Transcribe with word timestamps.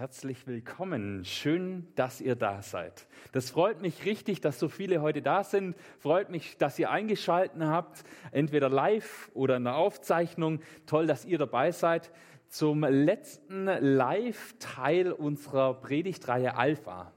Herzlich 0.00 0.46
willkommen. 0.46 1.26
Schön, 1.26 1.86
dass 1.94 2.22
ihr 2.22 2.34
da 2.34 2.62
seid. 2.62 3.06
Das 3.32 3.50
freut 3.50 3.82
mich 3.82 4.06
richtig, 4.06 4.40
dass 4.40 4.58
so 4.58 4.70
viele 4.70 5.02
heute 5.02 5.20
da 5.20 5.44
sind. 5.44 5.76
Freut 5.98 6.30
mich, 6.30 6.56
dass 6.56 6.78
ihr 6.78 6.90
eingeschaltet 6.90 7.60
habt, 7.60 8.04
entweder 8.32 8.70
live 8.70 9.30
oder 9.34 9.58
in 9.58 9.64
der 9.64 9.76
Aufzeichnung. 9.76 10.60
Toll, 10.86 11.06
dass 11.06 11.26
ihr 11.26 11.36
dabei 11.36 11.70
seid 11.70 12.12
zum 12.48 12.80
letzten 12.80 13.66
Live-Teil 13.66 15.12
unserer 15.12 15.74
Predigtreihe 15.74 16.56
Alpha. 16.56 17.12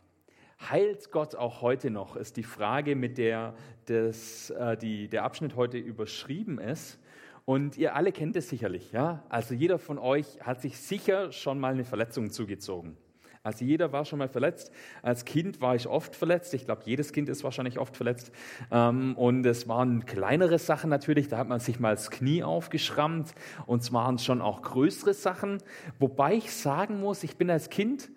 Heilt 0.70 1.10
Gott 1.10 1.36
auch 1.36 1.62
heute 1.62 1.90
noch, 1.90 2.18
ist 2.18 2.36
die 2.36 2.44
Frage, 2.44 2.98
mit 2.98 3.18
der 3.18 3.54
das, 3.86 4.50
äh, 4.50 4.76
die, 4.76 5.08
der 5.08 5.24
Abschnitt 5.24 5.56
heute 5.56 5.78
überschrieben 5.78 6.60
ist. 6.60 7.00
Und 7.46 7.78
ihr 7.78 7.96
alle 7.96 8.12
kennt 8.12 8.36
es 8.36 8.50
sicherlich, 8.50 8.92
ja? 8.94 9.24
Also 9.30 9.54
jeder 9.54 9.78
von 9.78 9.98
euch 9.98 10.40
hat 10.42 10.62
sich 10.62 10.78
sicher 10.78 11.32
schon 11.32 11.60
mal 11.60 11.74
eine 11.74 11.84
Verletzung 11.84 12.32
zugezogen. 12.32 12.98
Also 13.46 13.66
jeder 13.66 13.92
war 13.92 14.06
schon 14.06 14.20
mal 14.20 14.30
verletzt. 14.30 14.72
Als 15.02 15.26
Kind 15.26 15.60
war 15.60 15.76
ich 15.76 15.86
oft 15.88 16.16
verletzt. 16.16 16.54
Ich 16.54 16.64
glaube, 16.64 16.84
jedes 16.86 17.12
Kind 17.12 17.28
ist 17.28 17.44
wahrscheinlich 17.44 17.78
oft 17.78 17.98
verletzt. 17.98 18.32
Ähm, 18.72 19.18
und 19.18 19.46
es 19.46 19.68
waren 19.68 20.06
kleinere 20.06 20.58
Sachen 20.58 20.90
natürlich. 20.90 21.28
Da 21.28 21.38
hat 21.38 21.50
man 21.50 21.60
sich 21.60 21.78
mal 21.78 21.94
das 21.94 22.10
Knie 22.10 22.42
aufgeschrammt. 22.44 23.36
Und 23.66 23.82
es 23.82 23.92
waren 23.92 24.18
schon 24.18 24.42
auch 24.42 24.62
größere 24.62 25.14
Sachen. 25.14 25.58
Wobei 26.00 26.36
ich 26.36 26.54
sagen 26.54 27.02
muss, 27.02 27.24
ich 27.24 27.36
bin 27.36 27.50
als 27.50 27.70
Kind 27.70 28.10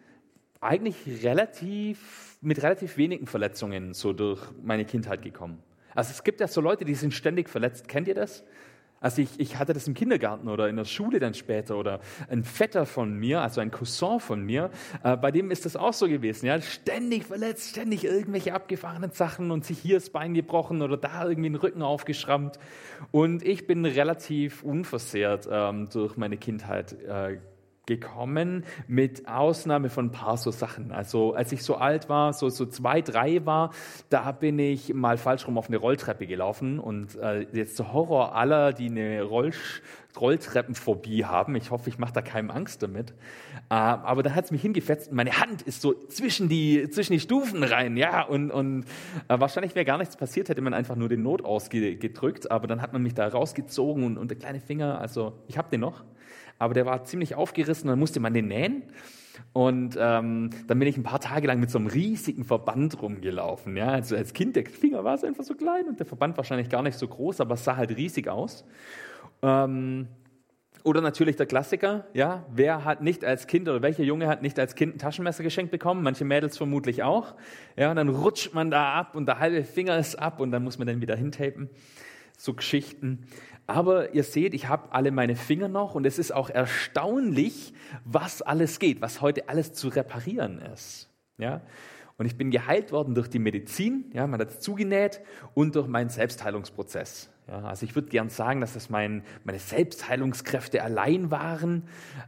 eigentlich 0.60 1.24
relativ, 1.24 2.38
mit 2.40 2.62
relativ 2.62 2.96
wenigen 2.96 3.26
Verletzungen 3.26 3.94
so 3.94 4.12
durch 4.12 4.40
meine 4.62 4.84
Kindheit 4.84 5.22
gekommen. 5.22 5.60
Also 5.96 6.12
es 6.12 6.22
gibt 6.22 6.40
ja 6.40 6.46
so 6.46 6.60
Leute, 6.60 6.84
die 6.84 6.94
sind 6.94 7.12
ständig 7.12 7.48
verletzt. 7.48 7.88
Kennt 7.88 8.06
ihr 8.06 8.14
das? 8.14 8.44
Also 9.00 9.22
ich, 9.22 9.28
ich 9.38 9.58
hatte 9.58 9.72
das 9.72 9.86
im 9.86 9.94
Kindergarten 9.94 10.48
oder 10.48 10.68
in 10.68 10.76
der 10.76 10.84
Schule 10.84 11.20
dann 11.20 11.34
später 11.34 11.76
oder 11.76 12.00
ein 12.30 12.44
Vetter 12.44 12.86
von 12.86 13.14
mir, 13.14 13.42
also 13.42 13.60
ein 13.60 13.70
Cousin 13.70 14.20
von 14.20 14.42
mir, 14.42 14.70
äh, 15.04 15.16
bei 15.16 15.30
dem 15.30 15.50
ist 15.50 15.66
das 15.66 15.76
auch 15.76 15.92
so 15.92 16.08
gewesen. 16.08 16.46
Ja, 16.46 16.60
ständig 16.60 17.24
verletzt, 17.24 17.70
ständig 17.70 18.04
irgendwelche 18.04 18.54
abgefahrenen 18.54 19.10
Sachen 19.10 19.50
und 19.50 19.64
sich 19.64 19.78
hier 19.78 19.96
das 19.96 20.10
Bein 20.10 20.34
gebrochen 20.34 20.80
oder 20.80 20.96
da 20.96 21.28
irgendwie 21.28 21.50
den 21.50 21.56
Rücken 21.56 21.82
aufgeschrammt. 21.82 22.58
Und 23.10 23.42
ich 23.42 23.66
bin 23.66 23.84
relativ 23.84 24.62
unversehrt 24.62 25.46
ähm, 25.50 25.88
durch 25.92 26.16
meine 26.16 26.38
Kindheit 26.38 26.92
äh, 27.02 27.38
gekommen, 27.86 28.64
mit 28.88 29.28
Ausnahme 29.28 29.88
von 29.88 30.06
ein 30.06 30.10
paar 30.10 30.36
so 30.36 30.50
Sachen. 30.50 30.92
Also 30.92 31.34
als 31.34 31.52
ich 31.52 31.62
so 31.62 31.76
alt 31.76 32.08
war, 32.08 32.32
so, 32.32 32.48
so 32.48 32.66
zwei, 32.66 33.00
drei 33.00 33.46
war, 33.46 33.70
da 34.10 34.32
bin 34.32 34.58
ich 34.58 34.92
mal 34.92 35.16
falsch 35.16 35.46
rum 35.46 35.56
auf 35.56 35.68
eine 35.68 35.76
Rolltreppe 35.76 36.26
gelaufen 36.26 36.78
und 36.78 37.16
äh, 37.16 37.46
jetzt 37.52 37.78
der 37.78 37.92
Horror 37.92 38.34
aller, 38.34 38.72
die 38.72 38.86
eine 38.86 39.22
Roll 39.22 39.52
Rolltreppenphobie 40.18 41.24
haben. 41.24 41.54
Ich 41.56 41.70
hoffe, 41.70 41.90
ich 41.90 41.98
mache 41.98 42.14
da 42.14 42.22
keinem 42.22 42.50
Angst 42.50 42.82
damit. 42.82 43.10
Äh, 43.68 43.74
aber 43.74 44.22
da 44.22 44.34
hat 44.34 44.46
es 44.46 44.50
mich 44.50 44.62
hingefetzt 44.62 45.10
und 45.10 45.16
meine 45.16 45.38
Hand 45.38 45.62
ist 45.62 45.82
so 45.82 45.92
zwischen 46.08 46.48
die, 46.48 46.88
zwischen 46.90 47.12
die 47.12 47.20
Stufen 47.20 47.62
rein, 47.62 47.96
ja, 47.96 48.22
und, 48.22 48.50
und 48.50 48.84
äh, 49.28 49.38
wahrscheinlich 49.38 49.74
wäre 49.74 49.84
gar 49.84 49.98
nichts 49.98 50.16
passiert, 50.16 50.48
hätte 50.48 50.62
man 50.62 50.74
einfach 50.74 50.96
nur 50.96 51.08
den 51.08 51.22
Not 51.22 51.44
ausgedrückt, 51.44 52.50
aber 52.50 52.66
dann 52.66 52.80
hat 52.80 52.92
man 52.92 53.02
mich 53.02 53.14
da 53.14 53.28
rausgezogen 53.28 54.04
und, 54.04 54.16
und 54.18 54.30
der 54.30 54.38
kleine 54.38 54.60
Finger, 54.60 54.98
also 55.00 55.34
ich 55.48 55.58
habe 55.58 55.68
den 55.70 55.80
noch 55.80 56.04
aber 56.58 56.74
der 56.74 56.86
war 56.86 57.04
ziemlich 57.04 57.34
aufgerissen, 57.34 57.88
dann 57.88 57.98
musste 57.98 58.20
man 58.20 58.34
den 58.34 58.48
nähen. 58.48 58.82
Und 59.52 59.96
ähm, 59.98 60.50
dann 60.66 60.78
bin 60.78 60.88
ich 60.88 60.96
ein 60.96 61.02
paar 61.02 61.20
Tage 61.20 61.46
lang 61.46 61.60
mit 61.60 61.70
so 61.70 61.78
einem 61.78 61.88
riesigen 61.88 62.44
Verband 62.44 63.00
rumgelaufen. 63.00 63.76
Ja? 63.76 63.88
Also 63.88 64.16
als 64.16 64.32
Kind, 64.32 64.56
der 64.56 64.64
Finger 64.66 65.04
war 65.04 65.18
so 65.18 65.26
einfach 65.26 65.44
so 65.44 65.54
klein 65.54 65.86
und 65.88 65.98
der 65.98 66.06
Verband 66.06 66.36
wahrscheinlich 66.36 66.68
gar 66.68 66.82
nicht 66.82 66.98
so 66.98 67.06
groß, 67.06 67.40
aber 67.40 67.54
es 67.54 67.64
sah 67.64 67.76
halt 67.76 67.96
riesig 67.96 68.28
aus. 68.28 68.64
Ähm, 69.42 70.08
oder 70.86 71.00
natürlich 71.00 71.34
der 71.34 71.46
Klassiker, 71.46 72.06
ja, 72.14 72.46
wer 72.54 72.84
hat 72.84 73.02
nicht 73.02 73.24
als 73.24 73.48
Kind 73.48 73.68
oder 73.68 73.82
welcher 73.82 74.04
Junge 74.04 74.28
hat 74.28 74.42
nicht 74.42 74.56
als 74.58 74.76
Kind 74.76 74.94
ein 74.94 74.98
Taschenmesser 74.98 75.42
geschenkt 75.42 75.72
bekommen? 75.72 76.02
Manche 76.04 76.24
Mädels 76.24 76.56
vermutlich 76.56 77.02
auch. 77.02 77.34
Ja, 77.76 77.90
und 77.90 77.96
dann 77.96 78.08
rutscht 78.08 78.54
man 78.54 78.70
da 78.70 78.94
ab 78.94 79.16
und 79.16 79.26
der 79.26 79.40
halbe 79.40 79.64
Finger 79.64 79.98
ist 79.98 80.14
ab 80.14 80.38
und 80.38 80.52
dann 80.52 80.62
muss 80.62 80.78
man 80.78 80.86
den 80.86 81.00
wieder 81.00 81.16
hintapen. 81.16 81.70
So 82.36 82.54
Geschichten. 82.54 83.26
Aber 83.66 84.14
ihr 84.14 84.22
seht, 84.22 84.54
ich 84.54 84.68
habe 84.68 84.92
alle 84.92 85.10
meine 85.10 85.34
Finger 85.34 85.68
noch 85.68 85.94
und 85.94 86.06
es 86.06 86.18
ist 86.18 86.32
auch 86.32 86.50
erstaunlich, 86.50 87.72
was 88.04 88.42
alles 88.42 88.78
geht, 88.78 89.00
was 89.00 89.20
heute 89.20 89.48
alles 89.48 89.72
zu 89.72 89.88
reparieren 89.88 90.60
ist. 90.60 91.08
Ja? 91.38 91.62
Und 92.18 92.26
ich 92.26 92.36
bin 92.36 92.50
geheilt 92.50 92.92
worden 92.92 93.14
durch 93.14 93.28
die 93.28 93.38
Medizin, 93.38 94.10
ja, 94.14 94.26
man 94.26 94.40
hat 94.40 94.50
es 94.50 94.60
zugenäht 94.60 95.20
und 95.54 95.76
durch 95.76 95.86
meinen 95.86 96.08
Selbstheilungsprozess. 96.08 97.30
Ja, 97.48 97.62
also 97.62 97.86
ich 97.86 97.94
würde 97.94 98.08
gern 98.08 98.28
sagen, 98.28 98.60
dass 98.60 98.72
das 98.72 98.90
mein, 98.90 99.22
meine 99.44 99.60
Selbstheilungskräfte 99.60 100.82
allein 100.82 101.30
waren, 101.30 101.84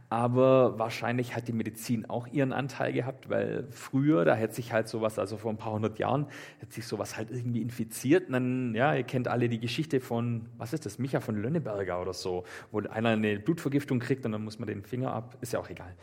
aber 0.07 0.79
wahrscheinlich 0.79 1.35
hat 1.35 1.49
die 1.49 1.53
Medizin 1.53 2.09
auch 2.09 2.25
ihren 2.27 2.53
Anteil 2.53 2.93
gehabt, 2.93 3.29
weil 3.29 3.67
früher, 3.71 4.23
da 4.23 4.33
hätte 4.33 4.55
sich 4.55 4.71
halt 4.71 4.87
sowas, 4.87 5.19
also 5.19 5.35
vor 5.35 5.51
ein 5.51 5.57
paar 5.57 5.73
hundert 5.73 5.99
Jahren, 5.99 6.27
hätte 6.59 6.73
sich 6.73 6.87
sowas 6.87 7.17
halt 7.17 7.31
irgendwie 7.31 7.61
infiziert. 7.61 8.27
Und 8.27 8.33
dann, 8.33 8.75
ja, 8.75 8.95
ihr 8.95 9.03
kennt 9.03 9.27
alle 9.27 9.49
die 9.49 9.59
Geschichte 9.59 9.99
von, 9.99 10.45
was 10.57 10.71
ist 10.71 10.85
das, 10.85 10.99
Micha 10.99 11.19
von 11.19 11.35
Lönneberger 11.35 12.01
oder 12.01 12.13
so, 12.13 12.45
wo 12.71 12.79
einer 12.79 13.09
eine 13.09 13.39
Blutvergiftung 13.39 13.99
kriegt 13.99 14.25
und 14.25 14.31
dann 14.31 14.43
muss 14.45 14.57
man 14.57 14.67
den 14.67 14.83
Finger 14.83 15.13
ab, 15.13 15.37
ist 15.41 15.51
ja 15.51 15.59
auch 15.59 15.69
egal. 15.69 15.93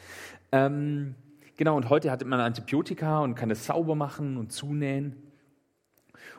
Ähm, 0.53 1.15
genau, 1.57 1.77
und 1.77 1.89
heute 1.91 2.11
hat 2.11 2.25
man 2.25 2.41
Antibiotika 2.41 3.21
und 3.21 3.35
kann 3.35 3.51
es 3.51 3.67
sauber 3.67 3.95
machen 3.95 4.37
und 4.37 4.53
zunähen. 4.53 5.23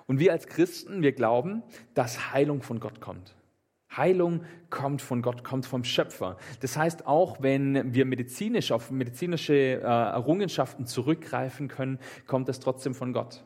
Und 0.06 0.20
wir 0.20 0.32
als 0.32 0.48
Christen, 0.48 1.02
wir 1.02 1.12
glauben, 1.12 1.64
dass 1.94 2.32
Heilung 2.34 2.62
von 2.62 2.80
Gott 2.80 3.02
kommt. 3.02 3.36
Heilung 3.96 4.44
kommt 4.70 5.02
von 5.02 5.22
Gott, 5.22 5.44
kommt 5.44 5.66
vom 5.66 5.84
Schöpfer. 5.84 6.38
Das 6.60 6.78
heißt, 6.78 7.08
auch 7.08 7.42
wenn 7.42 7.94
wir 7.94 8.06
medizinisch 8.06 8.72
auf 8.72 8.92
medizinische 8.92 9.54
äh, 9.54 9.80
Errungenschaften 9.80 10.86
zurückgreifen 10.86 11.68
können, 11.68 12.00
kommt 12.26 12.50
es 12.50 12.60
trotzdem 12.60 12.94
von 12.94 13.14
Gott. 13.14 13.44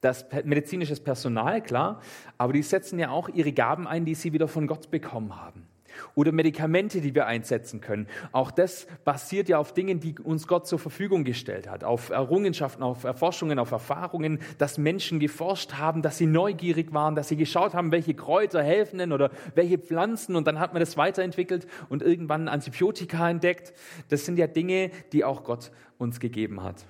Das 0.00 0.26
medizinisches 0.44 1.00
Personal, 1.00 1.62
klar, 1.62 2.00
aber 2.38 2.52
die 2.52 2.62
setzen 2.62 2.98
ja 2.98 3.10
auch 3.10 3.28
ihre 3.28 3.52
Gaben 3.52 3.86
ein, 3.86 4.04
die 4.04 4.14
sie 4.14 4.32
wieder 4.32 4.48
von 4.48 4.66
Gott 4.66 4.90
bekommen 4.90 5.36
haben 5.36 5.66
oder 6.14 6.32
Medikamente, 6.32 7.00
die 7.00 7.14
wir 7.14 7.26
einsetzen 7.26 7.80
können. 7.80 8.06
Auch 8.32 8.50
das 8.50 8.86
basiert 9.04 9.48
ja 9.48 9.58
auf 9.58 9.74
Dingen, 9.74 10.00
die 10.00 10.18
uns 10.18 10.46
Gott 10.46 10.66
zur 10.66 10.78
Verfügung 10.78 11.24
gestellt 11.24 11.68
hat, 11.68 11.84
auf 11.84 12.10
Errungenschaften, 12.10 12.82
auf 12.82 13.04
Erforschungen, 13.04 13.58
auf 13.58 13.70
Erfahrungen, 13.70 14.40
dass 14.58 14.78
Menschen 14.78 15.20
geforscht 15.20 15.74
haben, 15.74 16.02
dass 16.02 16.18
sie 16.18 16.26
neugierig 16.26 16.92
waren, 16.92 17.14
dass 17.14 17.28
sie 17.28 17.36
geschaut 17.36 17.74
haben, 17.74 17.92
welche 17.92 18.14
Kräuter 18.14 18.62
helfen 18.62 18.98
denn 18.98 19.12
oder 19.12 19.30
welche 19.54 19.78
Pflanzen 19.78 20.36
und 20.36 20.46
dann 20.46 20.58
hat 20.58 20.72
man 20.72 20.80
das 20.80 20.96
weiterentwickelt 20.96 21.66
und 21.88 22.02
irgendwann 22.02 22.48
Antibiotika 22.48 23.28
entdeckt. 23.28 23.72
Das 24.08 24.24
sind 24.24 24.38
ja 24.38 24.46
Dinge, 24.46 24.90
die 25.12 25.24
auch 25.24 25.44
Gott 25.44 25.70
uns 25.98 26.20
gegeben 26.20 26.62
hat. 26.62 26.84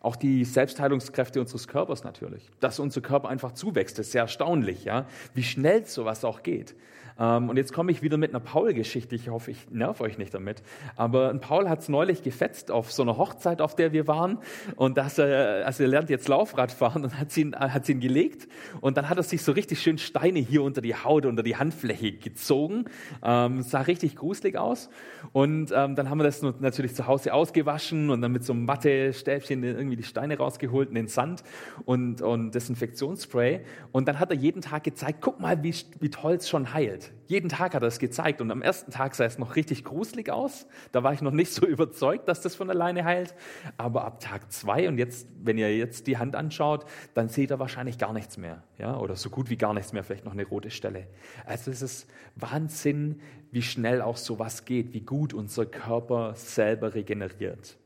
Auch 0.00 0.16
die 0.16 0.44
Selbstheilungskräfte 0.44 1.40
unseres 1.40 1.68
Körpers 1.68 2.04
natürlich. 2.04 2.50
Dass 2.60 2.78
unser 2.78 3.00
Körper 3.00 3.28
einfach 3.28 3.52
zuwächst, 3.52 3.98
ist 3.98 4.12
sehr 4.12 4.22
erstaunlich, 4.22 4.84
ja. 4.84 5.06
Wie 5.34 5.42
schnell 5.42 5.84
sowas 5.84 6.24
auch 6.24 6.42
geht. 6.42 6.74
Ähm, 7.18 7.48
und 7.48 7.56
jetzt 7.56 7.72
komme 7.72 7.92
ich 7.92 8.02
wieder 8.02 8.16
mit 8.16 8.30
einer 8.30 8.40
Paul-Geschichte. 8.40 9.14
Ich 9.14 9.28
hoffe, 9.28 9.50
ich 9.50 9.70
nerv 9.70 10.00
euch 10.00 10.18
nicht 10.18 10.34
damit. 10.34 10.62
Aber 10.96 11.30
ein 11.30 11.40
Paul 11.40 11.68
hat 11.68 11.80
es 11.80 11.88
neulich 11.88 12.22
gefetzt 12.22 12.70
auf 12.70 12.92
so 12.92 13.02
einer 13.02 13.16
Hochzeit, 13.16 13.60
auf 13.60 13.76
der 13.76 13.92
wir 13.92 14.06
waren. 14.06 14.38
Und 14.76 14.96
dass 14.96 15.18
er, 15.18 15.66
also 15.66 15.82
er 15.82 15.88
lernt 15.88 16.10
jetzt 16.10 16.28
Laufrad 16.28 16.72
fahren 16.72 17.04
und 17.04 17.18
hat 17.18 17.36
ihn, 17.36 17.54
hat 17.54 17.88
ihn 17.88 18.00
gelegt. 18.00 18.48
Und 18.80 18.96
dann 18.96 19.08
hat 19.08 19.16
er 19.16 19.22
sich 19.22 19.42
so 19.42 19.52
richtig 19.52 19.80
schön 19.80 19.98
Steine 19.98 20.40
hier 20.40 20.62
unter 20.62 20.80
die 20.80 20.94
Haut, 20.94 21.26
unter 21.26 21.42
die 21.42 21.56
Handfläche 21.56 22.12
gezogen. 22.12 22.86
Ähm, 23.22 23.62
sah 23.62 23.82
richtig 23.82 24.16
gruselig 24.16 24.56
aus. 24.56 24.88
Und 25.32 25.72
ähm, 25.74 25.94
dann 25.94 26.10
haben 26.10 26.18
wir 26.18 26.24
das 26.24 26.42
natürlich 26.42 26.94
zu 26.94 27.06
Hause 27.06 27.32
ausgewaschen 27.32 28.10
und 28.10 28.20
dann 28.20 28.32
mit 28.32 28.44
so 28.44 28.52
einem 28.52 28.64
Mattestäbchen 28.64 29.62
irgendwie 29.62 29.96
die 29.96 30.02
Steine 30.02 30.36
rausgeholt 30.36 30.88
in 30.88 30.94
den 30.94 31.08
Sand 31.08 31.42
und, 31.84 32.22
und 32.22 32.54
Desinfektionsspray. 32.54 33.60
Und 33.92 34.08
dann 34.08 34.18
hat 34.18 34.30
er 34.30 34.36
jeden 34.36 34.62
Tag 34.62 34.84
gezeigt, 34.84 35.18
guck 35.20 35.40
mal, 35.40 35.62
wie, 35.62 35.74
wie 36.00 36.10
toll 36.10 36.34
es 36.34 36.48
schon 36.48 36.72
heilt. 36.72 37.03
Jeden 37.26 37.48
Tag 37.48 37.74
hat 37.74 37.82
er 37.82 37.88
es 37.88 37.98
gezeigt 37.98 38.40
und 38.40 38.50
am 38.50 38.62
ersten 38.62 38.90
Tag 38.90 39.14
sah 39.14 39.24
es 39.24 39.38
noch 39.38 39.56
richtig 39.56 39.84
gruselig 39.84 40.30
aus. 40.30 40.66
Da 40.92 41.02
war 41.02 41.12
ich 41.12 41.22
noch 41.22 41.32
nicht 41.32 41.52
so 41.52 41.66
überzeugt, 41.66 42.28
dass 42.28 42.40
das 42.40 42.54
von 42.54 42.70
alleine 42.70 43.04
heilt. 43.04 43.34
Aber 43.76 44.04
ab 44.04 44.20
Tag 44.20 44.52
zwei 44.52 44.88
und 44.88 44.98
jetzt, 44.98 45.28
wenn 45.42 45.58
ihr 45.58 45.76
jetzt 45.76 46.06
die 46.06 46.18
Hand 46.18 46.36
anschaut, 46.36 46.84
dann 47.14 47.28
seht 47.28 47.50
ihr 47.50 47.58
wahrscheinlich 47.58 47.98
gar 47.98 48.12
nichts 48.12 48.36
mehr. 48.36 48.62
Ja? 48.78 48.98
Oder 48.98 49.16
so 49.16 49.30
gut 49.30 49.50
wie 49.50 49.56
gar 49.56 49.74
nichts 49.74 49.92
mehr, 49.92 50.04
vielleicht 50.04 50.24
noch 50.24 50.32
eine 50.32 50.44
rote 50.44 50.70
Stelle. 50.70 51.06
Also 51.46 51.70
es 51.70 51.82
ist 51.82 52.10
Wahnsinn, 52.36 53.20
wie 53.50 53.62
schnell 53.62 54.02
auch 54.02 54.16
sowas 54.16 54.64
geht, 54.64 54.92
wie 54.92 55.02
gut 55.02 55.32
unser 55.32 55.66
Körper 55.66 56.34
selber 56.34 56.94
regeneriert. 56.94 57.76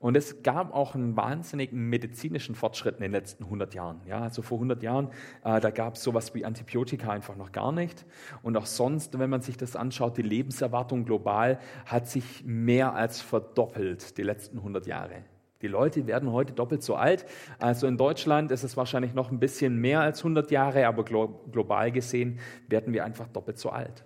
Und 0.00 0.16
es 0.16 0.44
gab 0.44 0.72
auch 0.72 0.94
einen 0.94 1.16
wahnsinnigen 1.16 1.88
medizinischen 1.88 2.54
Fortschritt 2.54 2.96
in 2.96 3.02
den 3.02 3.10
letzten 3.10 3.44
100 3.44 3.74
Jahren. 3.74 4.00
Ja, 4.06 4.20
also 4.20 4.42
vor 4.42 4.58
100 4.58 4.80
Jahren, 4.82 5.08
äh, 5.42 5.58
da 5.60 5.70
gab 5.70 5.96
es 5.96 6.04
sowas 6.04 6.34
wie 6.34 6.44
Antibiotika 6.44 7.10
einfach 7.10 7.34
noch 7.34 7.50
gar 7.50 7.72
nicht. 7.72 8.06
Und 8.42 8.56
auch 8.56 8.66
sonst, 8.66 9.18
wenn 9.18 9.28
man 9.28 9.42
sich 9.42 9.56
das 9.56 9.74
anschaut, 9.74 10.16
die 10.16 10.22
Lebenserwartung 10.22 11.04
global 11.04 11.58
hat 11.84 12.06
sich 12.06 12.44
mehr 12.44 12.94
als 12.94 13.20
verdoppelt 13.20 14.16
die 14.18 14.22
letzten 14.22 14.58
100 14.58 14.86
Jahre. 14.86 15.24
Die 15.62 15.66
Leute 15.66 16.06
werden 16.06 16.30
heute 16.30 16.52
doppelt 16.52 16.84
so 16.84 16.94
alt. 16.94 17.26
Also 17.58 17.88
in 17.88 17.96
Deutschland 17.96 18.52
ist 18.52 18.62
es 18.62 18.76
wahrscheinlich 18.76 19.14
noch 19.14 19.32
ein 19.32 19.40
bisschen 19.40 19.76
mehr 19.78 20.00
als 20.00 20.20
100 20.20 20.52
Jahre, 20.52 20.86
aber 20.86 21.04
global 21.04 21.90
gesehen 21.90 22.38
werden 22.68 22.92
wir 22.94 23.04
einfach 23.04 23.26
doppelt 23.26 23.58
so 23.58 23.70
alt. 23.70 24.04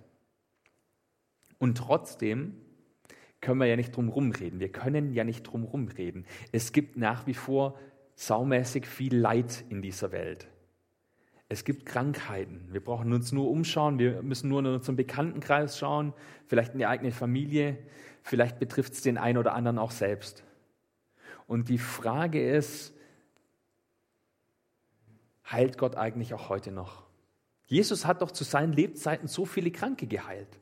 Und 1.59 1.77
trotzdem 1.77 2.55
können 3.43 3.59
wir 3.59 3.67
ja 3.67 3.75
nicht 3.75 3.95
drum 3.95 4.09
rumreden. 4.09 4.59
Wir 4.59 4.71
können 4.71 5.13
ja 5.13 5.23
nicht 5.23 5.43
drum 5.43 5.65
rumreden. 5.65 6.25
Es 6.51 6.71
gibt 6.71 6.97
nach 6.97 7.27
wie 7.27 7.33
vor 7.33 7.77
saumäßig 8.15 8.87
viel 8.87 9.15
Leid 9.15 9.65
in 9.69 9.81
dieser 9.81 10.11
Welt. 10.11 10.47
Es 11.49 11.65
gibt 11.65 11.85
Krankheiten. 11.85 12.69
Wir 12.71 12.81
brauchen 12.81 13.11
uns 13.11 13.31
nur 13.31 13.49
umschauen. 13.49 13.99
Wir 13.99 14.23
müssen 14.23 14.49
nur 14.49 14.59
in 14.59 14.67
unseren 14.67 14.95
Bekanntenkreis 14.95 15.77
schauen, 15.77 16.13
vielleicht 16.47 16.71
in 16.71 16.79
die 16.79 16.85
eigene 16.85 17.11
Familie. 17.11 17.77
Vielleicht 18.23 18.59
betrifft 18.59 18.93
es 18.93 19.01
den 19.01 19.17
einen 19.17 19.37
oder 19.37 19.53
anderen 19.53 19.77
auch 19.77 19.91
selbst. 19.91 20.43
Und 21.45 21.67
die 21.67 21.77
Frage 21.77 22.49
ist, 22.49 22.95
heilt 25.51 25.77
Gott 25.77 25.97
eigentlich 25.97 26.33
auch 26.33 26.47
heute 26.47 26.71
noch? 26.71 27.03
Jesus 27.65 28.05
hat 28.05 28.21
doch 28.21 28.31
zu 28.31 28.45
seinen 28.45 28.71
Lebzeiten 28.71 29.27
so 29.27 29.45
viele 29.45 29.69
Kranke 29.69 30.07
geheilt. 30.07 30.59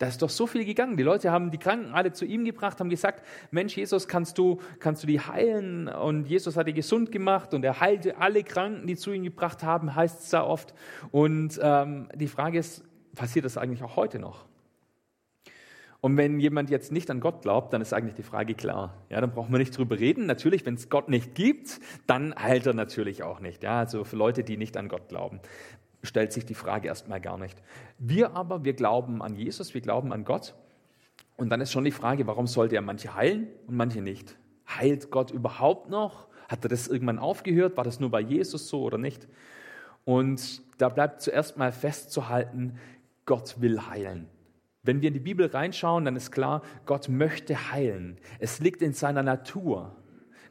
Da 0.00 0.06
ist 0.06 0.22
doch 0.22 0.30
so 0.30 0.46
viel 0.46 0.64
gegangen. 0.64 0.96
Die 0.96 1.02
Leute 1.02 1.30
haben 1.30 1.50
die 1.50 1.58
Kranken 1.58 1.92
alle 1.92 2.10
zu 2.10 2.24
ihm 2.24 2.46
gebracht, 2.46 2.80
haben 2.80 2.88
gesagt, 2.88 3.22
Mensch, 3.50 3.76
Jesus, 3.76 4.08
kannst 4.08 4.38
du, 4.38 4.58
kannst 4.78 5.02
du 5.02 5.06
die 5.06 5.20
heilen? 5.20 5.88
Und 5.88 6.26
Jesus 6.26 6.56
hat 6.56 6.66
die 6.66 6.72
gesund 6.72 7.12
gemacht 7.12 7.52
und 7.52 7.66
er 7.66 7.80
heilte 7.80 8.16
alle 8.16 8.42
Kranken, 8.42 8.86
die 8.86 8.96
zu 8.96 9.12
ihm 9.12 9.24
gebracht 9.24 9.62
haben, 9.62 9.94
heißt 9.94 10.22
es 10.22 10.30
da 10.30 10.42
oft. 10.42 10.72
Und 11.10 11.60
ähm, 11.62 12.08
die 12.14 12.28
Frage 12.28 12.58
ist, 12.58 12.82
passiert 13.14 13.44
das 13.44 13.58
eigentlich 13.58 13.82
auch 13.82 13.96
heute 13.96 14.18
noch? 14.18 14.46
Und 16.00 16.16
wenn 16.16 16.40
jemand 16.40 16.70
jetzt 16.70 16.92
nicht 16.92 17.10
an 17.10 17.20
Gott 17.20 17.42
glaubt, 17.42 17.74
dann 17.74 17.82
ist 17.82 17.92
eigentlich 17.92 18.14
die 18.14 18.22
Frage 18.22 18.54
klar. 18.54 18.94
Ja, 19.10 19.20
dann 19.20 19.32
brauchen 19.32 19.52
wir 19.52 19.58
nicht 19.58 19.76
drüber 19.76 19.98
reden. 19.98 20.24
Natürlich, 20.24 20.64
wenn 20.64 20.76
es 20.76 20.88
Gott 20.88 21.10
nicht 21.10 21.34
gibt, 21.34 21.78
dann 22.06 22.34
heilt 22.34 22.64
er 22.64 22.72
natürlich 22.72 23.22
auch 23.22 23.40
nicht. 23.40 23.62
Ja, 23.62 23.80
also 23.80 24.04
für 24.04 24.16
Leute, 24.16 24.44
die 24.44 24.56
nicht 24.56 24.78
an 24.78 24.88
Gott 24.88 25.10
glauben 25.10 25.40
stellt 26.02 26.32
sich 26.32 26.46
die 26.46 26.54
Frage 26.54 26.88
erstmal 26.88 27.20
gar 27.20 27.38
nicht. 27.38 27.62
Wir 27.98 28.34
aber, 28.34 28.64
wir 28.64 28.72
glauben 28.72 29.22
an 29.22 29.34
Jesus, 29.34 29.74
wir 29.74 29.80
glauben 29.80 30.12
an 30.12 30.24
Gott. 30.24 30.54
Und 31.36 31.48
dann 31.50 31.60
ist 31.60 31.72
schon 31.72 31.84
die 31.84 31.90
Frage, 31.90 32.26
warum 32.26 32.46
sollte 32.46 32.76
er 32.76 32.82
manche 32.82 33.14
heilen 33.14 33.48
und 33.66 33.76
manche 33.76 34.02
nicht? 34.02 34.36
Heilt 34.68 35.10
Gott 35.10 35.30
überhaupt 35.30 35.90
noch? 35.90 36.28
Hat 36.48 36.64
er 36.64 36.68
das 36.68 36.88
irgendwann 36.88 37.18
aufgehört? 37.18 37.76
War 37.76 37.84
das 37.84 38.00
nur 38.00 38.10
bei 38.10 38.20
Jesus 38.20 38.68
so 38.68 38.82
oder 38.82 38.98
nicht? 38.98 39.28
Und 40.04 40.62
da 40.78 40.88
bleibt 40.88 41.20
zuerst 41.22 41.56
mal 41.56 41.72
festzuhalten, 41.72 42.78
Gott 43.26 43.60
will 43.60 43.80
heilen. 43.80 44.28
Wenn 44.82 45.02
wir 45.02 45.08
in 45.08 45.14
die 45.14 45.20
Bibel 45.20 45.46
reinschauen, 45.46 46.04
dann 46.04 46.16
ist 46.16 46.32
klar, 46.32 46.62
Gott 46.86 47.08
möchte 47.08 47.70
heilen. 47.70 48.18
Es 48.38 48.60
liegt 48.60 48.80
in 48.82 48.94
seiner 48.94 49.22
Natur. 49.22 49.94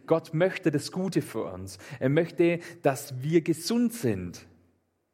Gott 0.06 0.34
möchte 0.34 0.72
das 0.72 0.92
Gute 0.92 1.22
für 1.22 1.44
uns. 1.44 1.78
Er 2.00 2.10
möchte, 2.10 2.60
dass 2.82 3.22
wir 3.22 3.42
gesund 3.42 3.94
sind. 3.94 4.48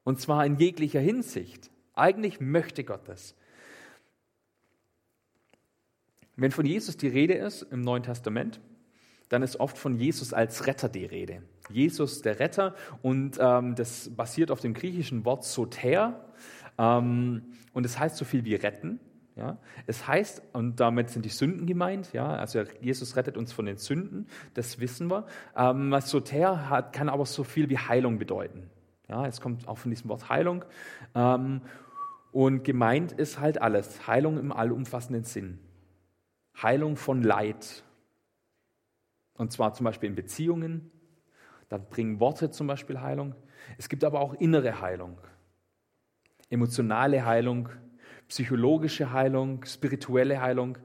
Und 0.06 0.22
zwar 0.22 0.46
in 0.46 0.56
jeglicher 0.56 1.02
Hinsicht. 1.02 1.70
Eigentlich 1.96 2.40
möchte 2.40 2.86
Gott 2.86 3.10
das. 3.10 3.36
Wenn 6.38 6.52
von 6.52 6.66
Jesus 6.66 6.96
die 6.96 7.08
Rede 7.08 7.34
ist 7.34 7.64
im 7.64 7.82
Neuen 7.82 8.04
Testament, 8.04 8.62
dann 9.30 9.42
ist 9.42 9.60
oft 9.60 9.78
von 9.78 9.96
Jesus 9.96 10.32
als 10.32 10.68
Retter 10.68 10.90
die 10.90 11.06
Rede. 11.06 11.42
Jesus 11.70 12.22
der 12.22 12.40
Retter 12.40 12.76
und 13.02 13.38
ähm, 13.40 13.76
das 13.76 14.16
basiert 14.16 14.52
auf 14.52 14.60
dem 14.60 14.76
griechischen 14.76 15.26
Wort 15.26 15.44
soter 15.44 16.24
ähm, 16.78 17.42
und 17.74 17.86
es 17.86 17.98
heißt 17.98 18.18
so 18.18 18.26
viel 18.26 18.46
wie 18.46 18.54
retten. 18.54 19.00
Ja? 19.36 19.58
Es 19.88 20.08
heißt, 20.08 20.44
und 20.54 20.80
damit 20.80 21.10
sind 21.10 21.26
die 21.26 21.30
Sünden 21.30 21.66
gemeint, 21.66 22.14
ja? 22.14 22.36
also 22.36 22.62
Jesus 22.82 23.16
rettet 23.16 23.38
uns 23.38 23.52
von 23.52 23.66
den 23.66 23.78
Sünden, 23.78 24.28
das 24.54 24.80
wissen 24.80 25.10
wir. 25.10 25.26
Ähm, 25.58 25.96
soter 26.02 26.70
hat, 26.70 26.94
kann 26.94 27.10
aber 27.10 27.26
so 27.26 27.44
viel 27.44 27.70
wie 27.70 27.80
Heilung 27.80 28.20
bedeuten. 28.20 28.70
Ja, 29.08 29.28
es 29.28 29.40
kommt 29.42 29.68
auch 29.68 29.78
von 29.78 29.92
diesem 29.92 30.10
Wort 30.10 30.30
Heilung. 30.30 30.66
Ähm, 31.14 31.62
und 32.32 32.64
gemeint 32.64 33.12
ist 33.12 33.40
halt 33.40 33.62
alles. 33.62 34.08
Heilung 34.08 34.38
im 34.38 34.52
allumfassenden 34.52 35.24
Sinn. 35.24 35.60
Heilung 36.62 36.98
von 36.98 37.24
Leid. 37.24 37.84
Und 39.38 39.52
zwar 39.52 39.74
zum 39.74 39.86
Beispiel 39.86 40.10
in 40.10 40.16
Beziehungen. 40.16 40.92
Da 41.70 41.78
bringen 41.78 42.20
Worte 42.20 42.52
zum 42.52 42.68
Beispiel 42.68 43.02
Heilung. 43.02 43.36
Es 43.78 43.90
gibt 43.90 44.04
aber 44.04 44.20
auch 44.20 44.34
innere 44.34 44.82
Heilung. 44.82 45.20
Emotionale 46.50 47.26
Heilung, 47.26 47.70
psychologische 48.28 49.12
Heilung, 49.12 49.64
spirituelle 49.66 50.42
Heilung. 50.42 50.78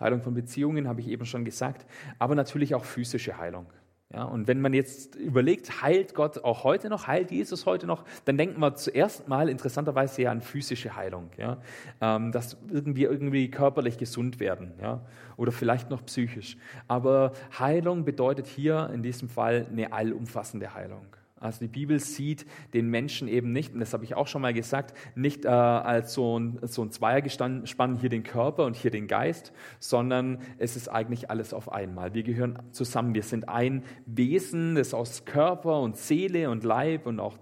Heilung 0.00 0.22
von 0.22 0.34
Beziehungen 0.34 0.88
habe 0.88 1.00
ich 1.00 1.08
eben 1.08 1.26
schon 1.26 1.44
gesagt. 1.44 1.86
Aber 2.18 2.34
natürlich 2.34 2.74
auch 2.74 2.84
physische 2.84 3.36
Heilung. 3.36 3.66
Ja, 4.14 4.24
und 4.24 4.46
wenn 4.46 4.60
man 4.60 4.74
jetzt 4.74 5.14
überlegt, 5.14 5.80
heilt 5.80 6.14
Gott 6.14 6.44
auch 6.44 6.64
heute 6.64 6.90
noch, 6.90 7.06
heilt 7.06 7.30
Jesus 7.30 7.64
heute 7.64 7.86
noch, 7.86 8.04
dann 8.26 8.36
denken 8.36 8.60
wir 8.60 8.74
zuerst 8.74 9.26
mal 9.26 9.48
interessanterweise 9.48 10.22
ja 10.22 10.30
an 10.30 10.42
physische 10.42 10.94
Heilung, 10.94 11.30
ja, 11.38 11.56
ähm, 12.02 12.30
dass 12.30 12.58
irgendwie 12.70 13.04
irgendwie 13.04 13.50
körperlich 13.50 13.96
gesund 13.96 14.38
werden, 14.38 14.72
ja, 14.82 15.00
oder 15.38 15.50
vielleicht 15.50 15.88
noch 15.88 16.04
psychisch. 16.04 16.58
Aber 16.88 17.32
Heilung 17.58 18.04
bedeutet 18.04 18.46
hier 18.46 18.90
in 18.92 19.02
diesem 19.02 19.30
Fall 19.30 19.66
eine 19.70 19.92
allumfassende 19.94 20.74
Heilung. 20.74 21.06
Also 21.42 21.60
die 21.60 21.68
Bibel 21.68 21.98
sieht 21.98 22.46
den 22.72 22.88
Menschen 22.88 23.26
eben 23.26 23.52
nicht, 23.52 23.74
und 23.74 23.80
das 23.80 23.92
habe 23.92 24.04
ich 24.04 24.14
auch 24.14 24.28
schon 24.28 24.42
mal 24.42 24.54
gesagt, 24.54 24.96
nicht 25.16 25.44
äh, 25.44 25.48
als 25.48 26.14
so 26.14 26.38
ein, 26.38 26.60
so 26.62 26.82
ein 26.82 26.90
Zweiergespann, 26.90 27.96
hier 28.00 28.08
den 28.08 28.22
Körper 28.22 28.64
und 28.64 28.76
hier 28.76 28.92
den 28.92 29.08
Geist, 29.08 29.52
sondern 29.80 30.38
es 30.58 30.76
ist 30.76 30.88
eigentlich 30.88 31.30
alles 31.30 31.52
auf 31.52 31.72
einmal. 31.72 32.14
Wir 32.14 32.22
gehören 32.22 32.58
zusammen, 32.70 33.14
wir 33.14 33.24
sind 33.24 33.48
ein 33.48 33.82
Wesen, 34.06 34.76
das 34.76 34.94
aus 34.94 35.24
Körper 35.24 35.80
und 35.80 35.96
Seele 35.96 36.48
und 36.48 36.62
Leib 36.62 37.06
und 37.06 37.18
auch 37.18 37.36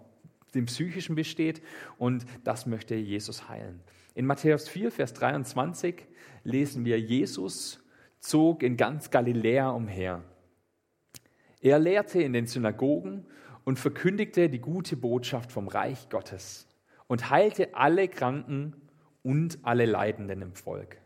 dem 0.55 0.64
Psychischen 0.64 1.14
besteht 1.14 1.62
und 1.99 2.25
das 2.43 2.67
möchte 2.67 2.94
Jesus 2.94 3.49
heilen. 3.49 3.81
In 4.14 4.26
Matthäus 4.26 4.69
4, 4.69 4.91
Vers 4.91 5.12
23 5.12 6.06
lesen 6.43 6.85
wir, 6.85 6.99
Jesus 6.99 7.85
zog 8.19 8.62
in 8.62 8.76
ganz 8.76 9.11
Galiläa 9.11 9.70
umher. 9.70 10.23
Er 11.61 11.79
lehrte 11.79 12.23
in 12.23 12.32
den 12.32 12.47
Synagogen 12.47 13.26
und 13.71 13.79
verkündigte 13.79 14.49
die 14.49 14.59
gute 14.59 14.97
Botschaft 14.97 15.53
vom 15.53 15.69
Reich 15.69 16.09
Gottes 16.09 16.67
und 17.07 17.31
heilte 17.31 17.73
alle 17.77 18.09
Kranken 18.09 18.75
und 19.23 19.61
alle 19.63 19.87
Leidenden 19.87 20.43
im 20.43 20.55
Volk. 20.57 20.97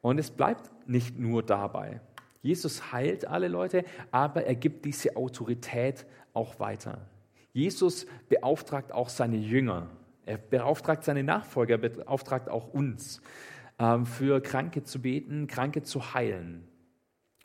Und 0.00 0.18
es 0.18 0.32
bleibt 0.32 0.68
nicht 0.88 1.16
nur 1.16 1.44
dabei. 1.44 2.00
Jesus 2.42 2.90
heilt 2.90 3.24
alle 3.24 3.46
Leute, 3.46 3.84
aber 4.10 4.46
er 4.46 4.56
gibt 4.56 4.84
diese 4.84 5.14
Autorität 5.14 6.04
auch 6.34 6.58
weiter. 6.58 7.06
Jesus 7.52 8.08
beauftragt 8.28 8.90
auch 8.90 9.10
seine 9.10 9.36
Jünger. 9.36 9.86
Er 10.26 10.38
beauftragt 10.38 11.04
seine 11.04 11.22
Nachfolger, 11.22 11.80
er 11.80 11.88
beauftragt 11.88 12.48
auch 12.48 12.74
uns, 12.74 13.22
ähm, 13.78 14.06
für 14.06 14.40
Kranke 14.40 14.82
zu 14.82 15.00
beten, 15.00 15.46
Kranke 15.46 15.84
zu 15.84 16.14
heilen. 16.14 16.66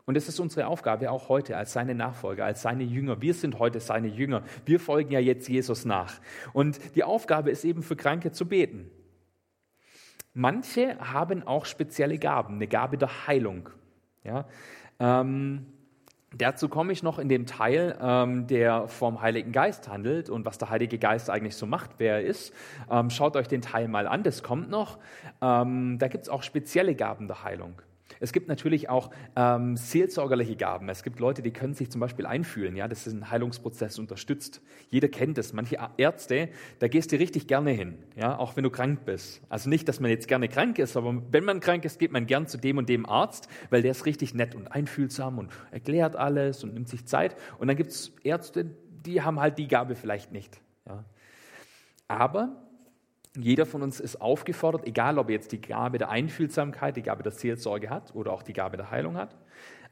Und 0.05 0.17
es 0.17 0.27
ist 0.27 0.39
unsere 0.39 0.67
Aufgabe 0.67 1.09
auch 1.11 1.29
heute 1.29 1.55
als 1.55 1.71
seine 1.71 1.95
Nachfolger, 1.95 2.43
als 2.45 2.61
seine 2.61 2.83
Jünger. 2.83 3.21
Wir 3.21 3.33
sind 3.33 3.59
heute 3.59 3.79
seine 3.79 4.07
Jünger. 4.07 4.43
Wir 4.65 4.79
folgen 4.79 5.11
ja 5.11 5.19
jetzt 5.19 5.47
Jesus 5.47 5.85
nach. 5.85 6.19
Und 6.51 6.95
die 6.95 7.05
Aufgabe 7.05 7.51
ist 7.51 7.63
eben 7.63 7.83
für 7.83 7.95
Kranke 7.95 8.31
zu 8.31 8.45
beten. 8.47 8.91
Manche 10.33 10.97
haben 10.99 11.43
auch 11.47 11.65
spezielle 11.65 12.17
Gaben, 12.17 12.55
eine 12.55 12.67
Gabe 12.67 12.97
der 12.97 13.27
Heilung. 13.27 13.69
Ja, 14.23 14.45
ähm, 14.99 15.67
dazu 16.35 16.67
komme 16.69 16.91
ich 16.91 17.03
noch 17.03 17.19
in 17.19 17.29
dem 17.29 17.45
Teil, 17.45 17.97
ähm, 18.01 18.47
der 18.47 18.87
vom 18.87 19.21
Heiligen 19.21 19.51
Geist 19.51 19.87
handelt 19.87 20.29
und 20.29 20.45
was 20.45 20.57
der 20.57 20.69
Heilige 20.69 20.97
Geist 20.97 21.29
eigentlich 21.29 21.55
so 21.55 21.65
macht, 21.65 21.91
wer 21.99 22.15
er 22.15 22.23
ist. 22.23 22.53
Ähm, 22.89 23.09
schaut 23.09 23.35
euch 23.35 23.47
den 23.47 23.61
Teil 23.61 23.87
mal 23.87 24.07
an, 24.07 24.23
das 24.23 24.43
kommt 24.43 24.69
noch. 24.69 24.97
Ähm, 25.41 25.97
da 25.99 26.07
gibt 26.07 26.23
es 26.23 26.29
auch 26.29 26.41
spezielle 26.41 26.95
Gaben 26.95 27.27
der 27.27 27.43
Heilung. 27.43 27.81
Es 28.23 28.31
gibt 28.31 28.47
natürlich 28.47 28.87
auch 28.87 29.09
ähm, 29.35 29.75
seelsorgerliche 29.75 30.55
Gaben. 30.55 30.87
Es 30.87 31.03
gibt 31.03 31.19
Leute, 31.19 31.41
die 31.41 31.51
können 31.51 31.73
sich 31.73 31.91
zum 31.91 31.99
Beispiel 31.99 32.25
einfühlen. 32.25 32.77
Ja, 32.77 32.87
das 32.87 33.05
ist 33.05 33.11
ein 33.11 33.29
Heilungsprozess 33.29 33.99
unterstützt. 33.99 34.61
Jeder 34.89 35.09
kennt 35.09 35.37
es. 35.37 35.51
Manche 35.51 35.77
Ärzte, 35.97 36.47
da 36.79 36.87
gehst 36.87 37.11
du 37.11 37.17
richtig 37.17 37.47
gerne 37.47 37.71
hin. 37.71 37.97
Ja, 38.15 38.37
auch 38.37 38.55
wenn 38.55 38.63
du 38.63 38.69
krank 38.69 39.01
bist. 39.03 39.41
Also 39.49 39.69
nicht, 39.69 39.89
dass 39.89 39.99
man 39.99 40.09
jetzt 40.09 40.29
gerne 40.29 40.47
krank 40.47 40.79
ist, 40.79 40.95
aber 40.95 41.21
wenn 41.31 41.43
man 41.43 41.59
krank 41.59 41.83
ist, 41.83 41.99
geht 41.99 42.13
man 42.13 42.25
gern 42.25 42.47
zu 42.47 42.57
dem 42.57 42.77
und 42.77 42.87
dem 42.87 43.05
Arzt, 43.05 43.49
weil 43.69 43.81
der 43.81 43.91
ist 43.91 44.05
richtig 44.05 44.33
nett 44.33 44.55
und 44.55 44.69
einfühlsam 44.69 45.37
und 45.37 45.51
erklärt 45.71 46.15
alles 46.15 46.63
und 46.63 46.73
nimmt 46.73 46.87
sich 46.87 47.05
Zeit. 47.05 47.35
Und 47.57 47.67
dann 47.67 47.75
gibt 47.75 47.91
es 47.91 48.13
Ärzte, 48.23 48.67
die 49.05 49.21
haben 49.21 49.41
halt 49.41 49.57
die 49.57 49.67
Gabe 49.67 49.95
vielleicht 49.95 50.31
nicht. 50.31 50.61
Ja. 50.87 51.03
Aber 52.07 52.62
jeder 53.35 53.65
von 53.65 53.81
uns 53.81 53.99
ist 53.99 54.21
aufgefordert, 54.21 54.85
egal 54.85 55.17
ob 55.17 55.29
er 55.29 55.35
jetzt 55.35 55.51
die 55.51 55.61
Gabe 55.61 55.97
der 55.97 56.09
Einfühlsamkeit, 56.09 56.95
die 56.95 57.01
Gabe 57.01 57.23
der 57.23 57.31
Seelsorge 57.31 57.89
hat 57.89 58.13
oder 58.13 58.31
auch 58.31 58.43
die 58.43 58.53
Gabe 58.53 58.77
der 58.77 58.91
Heilung 58.91 59.17
hat, 59.17 59.35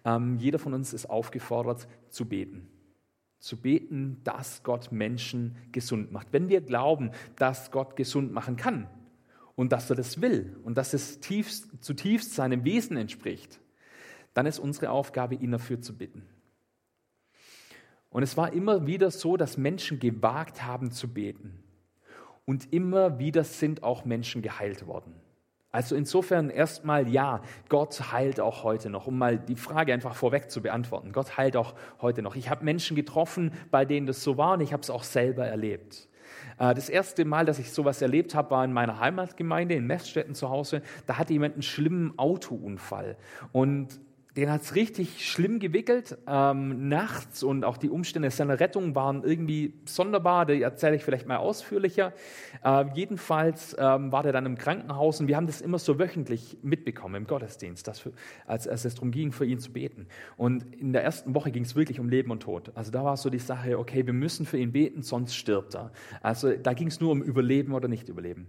ähm, 0.06 0.38
jeder 0.38 0.60
von 0.60 0.74
uns 0.74 0.94
ist 0.94 1.08
aufgefordert 1.08 1.88
zu 2.10 2.28
beten. 2.28 2.68
Zu 3.40 3.60
beten, 3.60 4.22
dass 4.24 4.62
Gott 4.64 4.92
Menschen 4.92 5.58
gesund 5.72 6.12
macht. 6.12 6.28
Wenn 6.32 6.50
wir 6.50 6.62
glauben, 6.62 7.12
dass 7.38 7.72
Gott 7.72 7.96
gesund 7.96 8.32
machen 8.32 8.56
kann 8.56 8.88
und 9.56 9.72
dass 9.72 9.90
er 9.90 9.96
das 9.96 10.22
will 10.22 10.56
und 10.64 10.78
dass 10.78 10.94
es 10.94 11.20
tiefst, 11.20 11.84
zutiefst 11.84 12.36
seinem 12.36 12.64
Wesen 12.64 12.98
entspricht, 12.98 13.60
dann 14.36 14.46
ist 14.46 14.60
unsere 14.60 14.92
Aufgabe, 14.92 15.36
ihn 15.36 15.52
dafür 15.52 15.82
zu 15.82 15.98
bitten. 15.98 16.28
Und 18.12 18.22
es 18.24 18.38
war 18.38 18.54
immer 18.54 18.86
wieder 18.86 19.10
so, 19.10 19.38
dass 19.38 19.58
Menschen 19.58 20.00
gewagt 20.00 20.64
haben 20.64 20.92
zu 20.92 21.12
beten. 21.12 21.64
Und 22.46 22.74
immer 22.74 23.20
wieder 23.20 23.44
sind 23.44 23.84
auch 23.84 24.06
Menschen 24.06 24.42
geheilt 24.42 24.88
worden. 24.88 25.14
Also 25.72 25.96
insofern 25.96 26.50
erstmal 26.50 27.08
ja, 27.08 27.42
Gott 27.70 28.12
heilt 28.12 28.42
auch 28.42 28.64
heute 28.64 28.90
noch, 28.90 29.08
um 29.08 29.18
mal 29.18 29.40
die 29.40 29.56
Frage 29.56 29.94
einfach 29.94 30.16
vorweg 30.16 30.52
zu 30.52 30.62
beantworten. 30.62 31.14
Gott 31.14 31.38
heilt 31.38 31.56
auch 31.56 31.76
heute 32.02 32.22
noch. 32.22 32.36
Ich 32.36 32.50
habe 32.50 32.66
Menschen 32.66 32.96
getroffen, 32.96 33.54
bei 33.72 33.86
denen 33.86 34.06
das 34.06 34.22
so 34.22 34.38
war 34.38 34.54
und 34.54 34.62
ich 34.62 34.74
habe 34.74 34.84
es 34.84 34.90
auch 34.90 35.04
selber 35.04 35.46
erlebt. 35.46 36.10
Äh, 36.60 36.74
das 36.74 36.90
erste 36.90 37.24
Mal, 37.24 37.46
dass 37.46 37.58
ich 37.58 37.72
sowas 37.72 38.02
erlebt 38.02 38.36
habe, 38.36 38.52
war 38.52 38.66
in 38.66 38.74
meiner 38.74 39.00
Heimatgemeinde 39.00 39.76
in 39.76 39.88
Messstetten 39.88 40.36
zu 40.36 40.50
Hause. 40.50 40.82
Da 41.08 41.18
hatte 41.18 41.32
jemand 41.32 41.54
einen 41.54 41.64
schlimmen 41.64 42.20
Autounfall 42.20 43.16
und 43.54 44.02
den 44.38 44.50
hat 44.50 44.62
es 44.62 44.76
richtig 44.76 45.30
schlimm 45.30 45.60
gewickelt 45.60 46.18
ähm, 46.26 46.88
nachts 46.88 47.44
und 47.44 47.66
auch 47.66 47.76
die 47.76 47.90
Umstände 47.90 48.32
seiner 48.32 48.62
Rettung 48.62 48.96
waren 48.96 49.24
irgendwie 49.24 49.74
sonderbar. 49.86 50.46
Die 50.46 50.62
erzähle 50.62 50.96
ich 50.96 51.04
vielleicht 51.04 51.28
mal 51.28 51.38
ausführlicher. 51.38 52.14
Äh, 52.64 52.86
jedenfalls 52.94 53.76
ähm, 53.78 54.12
war 54.14 54.24
der 54.24 54.32
dann 54.32 54.46
im 54.46 54.58
Krankenhaus 54.58 55.20
und 55.20 55.28
wir 55.28 55.36
haben 55.36 55.48
das 55.48 55.60
immer 55.60 55.80
so 55.80 56.00
wöchentlich 56.00 56.58
mitbekommen 56.62 57.16
im 57.16 57.28
Gottesdienst, 57.28 57.86
dass 57.88 58.00
für, 58.00 58.14
als, 58.46 58.70
als 58.70 58.86
es 58.86 58.96
darum 58.96 59.12
ging, 59.12 59.34
für 59.34 59.46
ihn 59.46 59.60
zu 59.60 59.74
beten. 59.74 60.08
Und 60.38 60.76
in 60.76 60.94
der 60.94 61.04
ersten 61.04 61.36
Woche 61.36 61.52
ging 61.52 61.64
es 61.64 61.76
wirklich 61.76 62.00
um 62.00 62.08
Leben 62.08 62.32
und 62.32 62.42
Tod. 62.42 62.72
Also 62.74 62.90
da 62.90 63.04
war 63.04 63.18
so 63.18 63.30
die 63.30 63.40
Sache, 63.40 63.78
okay, 63.78 64.06
wir 64.06 64.14
müssen 64.14 64.46
für 64.46 64.58
ihn 64.58 64.72
beten, 64.72 65.02
sonst 65.02 65.36
stirbt 65.36 65.76
er. 65.76 65.92
Also 66.22 66.54
da 66.54 66.74
ging 66.74 66.88
es 66.88 67.02
nur 67.02 67.12
um 67.12 67.22
Überleben 67.22 67.74
oder 67.74 67.90
nicht 67.90 68.08
Überleben. 68.08 68.48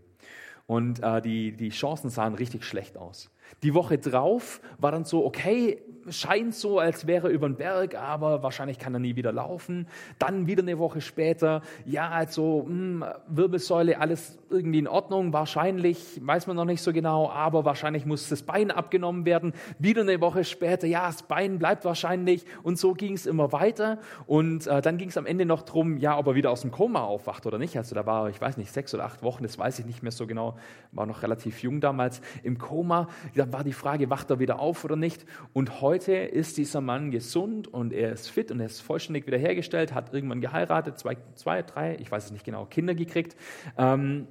Und 0.67 1.03
äh, 1.03 1.21
die, 1.21 1.57
die 1.57 1.71
Chancen 1.71 2.09
sahen 2.09 2.35
richtig 2.35 2.65
schlecht 2.65 2.97
aus. 2.97 3.31
Die 3.63 3.75
Woche 3.75 3.99
drauf 3.99 4.61
war 4.79 4.93
dann 4.93 5.05
so, 5.05 5.25
okay, 5.25 5.83
scheint 6.09 6.55
so, 6.55 6.79
als 6.79 7.07
wäre 7.07 7.29
er 7.29 7.33
über 7.33 7.49
den 7.49 7.57
Berg, 7.57 7.95
aber 7.95 8.43
wahrscheinlich 8.43 8.79
kann 8.79 8.95
er 8.95 9.01
nie 9.01 9.17
wieder 9.17 9.33
laufen. 9.33 9.87
Dann 10.19 10.47
wieder 10.47 10.63
eine 10.63 10.79
Woche 10.79 11.01
später, 11.01 11.63
ja, 11.85 12.09
also 12.09 12.65
mh, 12.69 12.69
hm, 12.69 13.05
Wirbelsäule, 13.29 14.01
alles 14.01 14.39
irgendwie 14.51 14.79
in 14.79 14.89
Ordnung, 14.89 15.33
wahrscheinlich, 15.33 16.21
weiß 16.23 16.47
man 16.47 16.57
noch 16.57 16.65
nicht 16.65 16.83
so 16.83 16.93
genau, 16.93 17.31
aber 17.31 17.65
wahrscheinlich 17.65 18.07
muss 18.07 18.29
das 18.29 18.43
Bein 18.43 18.71
abgenommen 18.71 19.25
werden. 19.25 19.53
Wieder 19.79 20.03
eine 20.03 20.21
Woche 20.21 20.45
später, 20.45 20.87
ja, 20.87 21.07
das 21.07 21.23
Bein 21.23 21.59
bleibt 21.59 21.85
wahrscheinlich 21.85 22.45
und 22.63 22.79
so 22.79 22.95
ging 22.95 23.15
es 23.15 23.27
immer 23.27 23.53
weiter. 23.53 23.99
Und 24.27 24.67
äh, 24.67 24.83
dann 24.83 24.99
ging 24.99 25.09
es 25.09 25.17
am 25.17 25.27
Ende 25.27 25.47
noch 25.47 25.63
drum, 25.63 25.99
ja, 25.99 26.19
ob 26.19 26.27
er 26.27 26.35
wieder 26.35 26.51
aus 26.51 26.63
dem 26.63 26.71
Koma 26.71 27.03
aufwacht 27.03 27.47
oder 27.47 27.59
nicht. 27.59 27.77
Also 27.77 27.95
da 27.95 28.07
war, 28.07 28.29
ich 28.29 28.41
weiß 28.41 28.57
nicht, 28.57 28.73
sechs 28.73 28.95
oder 28.95 29.05
acht 29.05 29.23
Wochen, 29.23 29.43
das 29.43 29.59
weiß 29.59 29.79
ich 29.79 29.87
nicht 29.87 30.03
mehr 30.03 30.13
so 30.13 30.27
genau, 30.27 30.57
war 30.93 31.07
noch 31.07 31.23
relativ 31.23 31.63
jung 31.63 31.81
damals 31.81 32.21
im 32.43 32.59
Koma. 32.59 33.09
Da 33.35 33.53
war 33.53 33.65
die 33.65 33.73
Frage, 33.73 34.11
wacht 34.11 34.31
er 34.31 34.39
wieder 34.39 34.59
auf 34.59 34.85
oder 34.85 34.97
nicht? 34.97 35.25
Und 35.53 35.81
heute 35.81 35.92
ist 35.97 36.57
dieser 36.57 36.81
Mann 36.81 37.11
gesund 37.11 37.69
und 37.69 37.93
er 37.93 38.13
ist 38.13 38.29
fit 38.29 38.51
und 38.51 38.61
er 38.61 38.67
ist 38.67 38.81
vollständig 38.81 39.27
wiederhergestellt, 39.27 39.95
hat 39.95 40.13
irgendwann 40.13 40.41
geheiratet, 40.41 40.99
zwei, 40.99 41.17
zwei 41.35 41.63
drei, 41.63 41.97
ich 41.97 42.11
weiß 42.11 42.27
es 42.27 42.31
nicht 42.31 42.45
genau, 42.45 42.67
Kinder 42.67 42.95
gekriegt. 42.95 43.37
Ähm, 43.77 44.29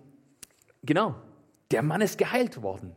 genau, 0.83 1.15
der 1.71 1.83
Mann 1.83 2.01
ist 2.01 2.17
geheilt 2.17 2.61
worden. 2.61 2.95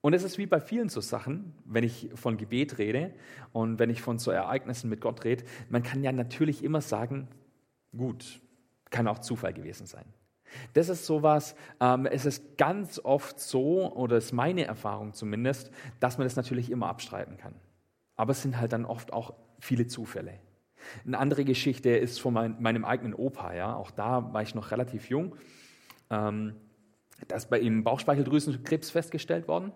Und 0.00 0.12
es 0.12 0.22
ist 0.22 0.36
wie 0.36 0.46
bei 0.46 0.60
vielen 0.60 0.90
so 0.90 1.00
Sachen, 1.00 1.54
wenn 1.64 1.82
ich 1.82 2.10
von 2.14 2.36
Gebet 2.36 2.76
rede 2.76 3.14
und 3.52 3.78
wenn 3.78 3.88
ich 3.88 4.02
von 4.02 4.18
so 4.18 4.30
Ereignissen 4.30 4.90
mit 4.90 5.00
Gott 5.00 5.24
rede, 5.24 5.44
man 5.70 5.82
kann 5.82 6.04
ja 6.04 6.12
natürlich 6.12 6.62
immer 6.62 6.82
sagen, 6.82 7.28
gut, 7.96 8.40
kann 8.90 9.08
auch 9.08 9.20
Zufall 9.20 9.54
gewesen 9.54 9.86
sein. 9.86 10.04
Das 10.72 10.88
ist 10.88 11.06
sowas, 11.06 11.54
ähm, 11.80 12.06
es 12.06 12.26
ist 12.26 12.56
ganz 12.58 13.00
oft 13.02 13.40
so, 13.40 13.92
oder 13.94 14.16
ist 14.16 14.32
meine 14.32 14.64
Erfahrung 14.64 15.12
zumindest, 15.12 15.70
dass 16.00 16.18
man 16.18 16.26
das 16.26 16.36
natürlich 16.36 16.70
immer 16.70 16.88
abstreiten 16.88 17.36
kann. 17.36 17.54
Aber 18.16 18.32
es 18.32 18.42
sind 18.42 18.58
halt 18.58 18.72
dann 18.72 18.84
oft 18.84 19.12
auch 19.12 19.34
viele 19.58 19.86
Zufälle. 19.86 20.38
Eine 21.06 21.18
andere 21.18 21.44
Geschichte 21.44 21.90
ist 21.90 22.20
von 22.20 22.34
mein, 22.34 22.60
meinem 22.60 22.84
eigenen 22.84 23.14
Opa. 23.14 23.54
Ja? 23.54 23.74
Auch 23.74 23.90
da 23.90 24.32
war 24.32 24.42
ich 24.42 24.54
noch 24.54 24.70
relativ 24.70 25.08
jung. 25.08 25.34
Ähm, 26.10 26.54
da 27.28 27.36
ist 27.36 27.48
bei 27.48 27.58
ihm 27.58 27.84
Bauchspeicheldrüsenkrebs 27.84 28.90
festgestellt 28.90 29.48
worden. 29.48 29.72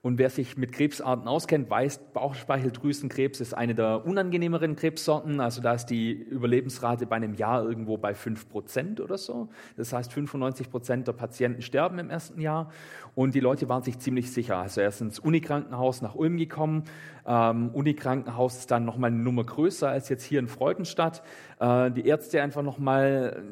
Und 0.00 0.18
wer 0.18 0.30
sich 0.30 0.56
mit 0.56 0.70
Krebsarten 0.70 1.26
auskennt, 1.26 1.68
weiß, 1.68 2.12
Bauchspeicheldrüsenkrebs 2.14 3.40
ist 3.40 3.52
eine 3.52 3.74
der 3.74 4.06
unangenehmeren 4.06 4.76
Krebssorten. 4.76 5.40
Also 5.40 5.60
da 5.60 5.74
ist 5.74 5.86
die 5.86 6.12
Überlebensrate 6.12 7.04
bei 7.04 7.16
einem 7.16 7.34
Jahr 7.34 7.64
irgendwo 7.64 7.96
bei 7.96 8.14
5 8.14 8.48
Prozent 8.48 9.00
oder 9.00 9.18
so. 9.18 9.48
Das 9.76 9.92
heißt, 9.92 10.12
95 10.12 10.70
Prozent 10.70 11.08
der 11.08 11.14
Patienten 11.14 11.62
sterben 11.62 11.98
im 11.98 12.10
ersten 12.10 12.40
Jahr. 12.40 12.70
Und 13.16 13.34
die 13.34 13.40
Leute 13.40 13.68
waren 13.68 13.82
sich 13.82 13.98
ziemlich 13.98 14.30
sicher. 14.30 14.58
Also 14.58 14.82
er 14.82 14.88
ist 14.88 15.00
ins 15.00 15.18
Unikrankenhaus 15.18 16.00
nach 16.00 16.14
Ulm 16.14 16.36
gekommen. 16.36 16.84
Ähm, 17.26 17.70
Unikrankenhaus 17.72 18.58
ist 18.58 18.70
dann 18.70 18.84
nochmal 18.84 19.10
eine 19.10 19.20
Nummer 19.20 19.42
größer 19.42 19.88
als 19.88 20.08
jetzt 20.10 20.22
hier 20.22 20.38
in 20.38 20.46
Freudenstadt. 20.46 21.24
Äh, 21.58 21.90
die 21.90 22.06
Ärzte 22.06 22.40
einfach 22.40 22.62
nochmal 22.62 23.42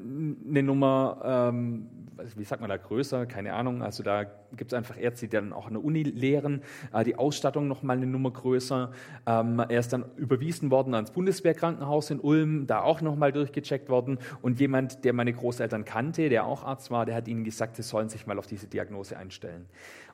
eine 0.49 0.63
Nummer 0.63 1.49
ähm, 1.51 1.89
wie 2.37 2.45
sagt 2.45 2.61
man 2.61 2.71
da, 2.71 2.77
größer, 2.77 3.27
keine 3.27 3.55
Ahnung. 3.55 3.83
Also 3.83 4.03
da 4.03 4.25
gibt 4.57 4.73
es 4.73 4.77
einfach 4.77 4.99
Ärzte, 4.99 5.27
die 5.27 5.37
dann 5.37 5.53
auch 5.53 5.67
an 5.67 5.75
der 5.75 5.85
Uni 5.85 6.03
lehren. 6.03 6.63
Äh, 6.93 7.05
die 7.05 7.17
Ausstattung 7.17 7.69
noch 7.69 7.83
mal 7.83 7.97
eine 7.97 8.07
Nummer 8.07 8.31
größer. 8.31 8.91
Ähm, 9.27 9.61
er 9.61 9.81
ist 9.81 9.93
dann 9.93 10.05
überwiesen 10.17 10.71
worden 10.71 10.95
ans 10.95 11.11
Bundeswehrkrankenhaus 11.11 12.11
in 12.11 12.21
Ulm, 12.21 12.67
da 12.67 12.83
auch 12.83 13.01
noch 13.01 13.17
mal 13.17 13.33
durchgecheckt 13.33 13.89
worden. 13.89 14.19
Und 14.43 14.61
jemand, 14.61 15.05
der 15.05 15.13
meine 15.13 15.33
Großeltern 15.33 15.85
kannte, 15.85 16.29
der 16.29 16.47
auch 16.47 16.65
Arzt 16.65 16.91
war, 16.91 17.07
der 17.07 17.15
hat 17.15 17.29
ihnen 17.29 17.45
gesagt, 17.45 17.77
sie 17.77 17.83
sollen 17.83 18.09
sich 18.09 18.27
mal 18.27 18.39
auf 18.39 18.47
diese 18.47 18.67
Diagnose 18.67 19.17
einstellen. 19.17 19.67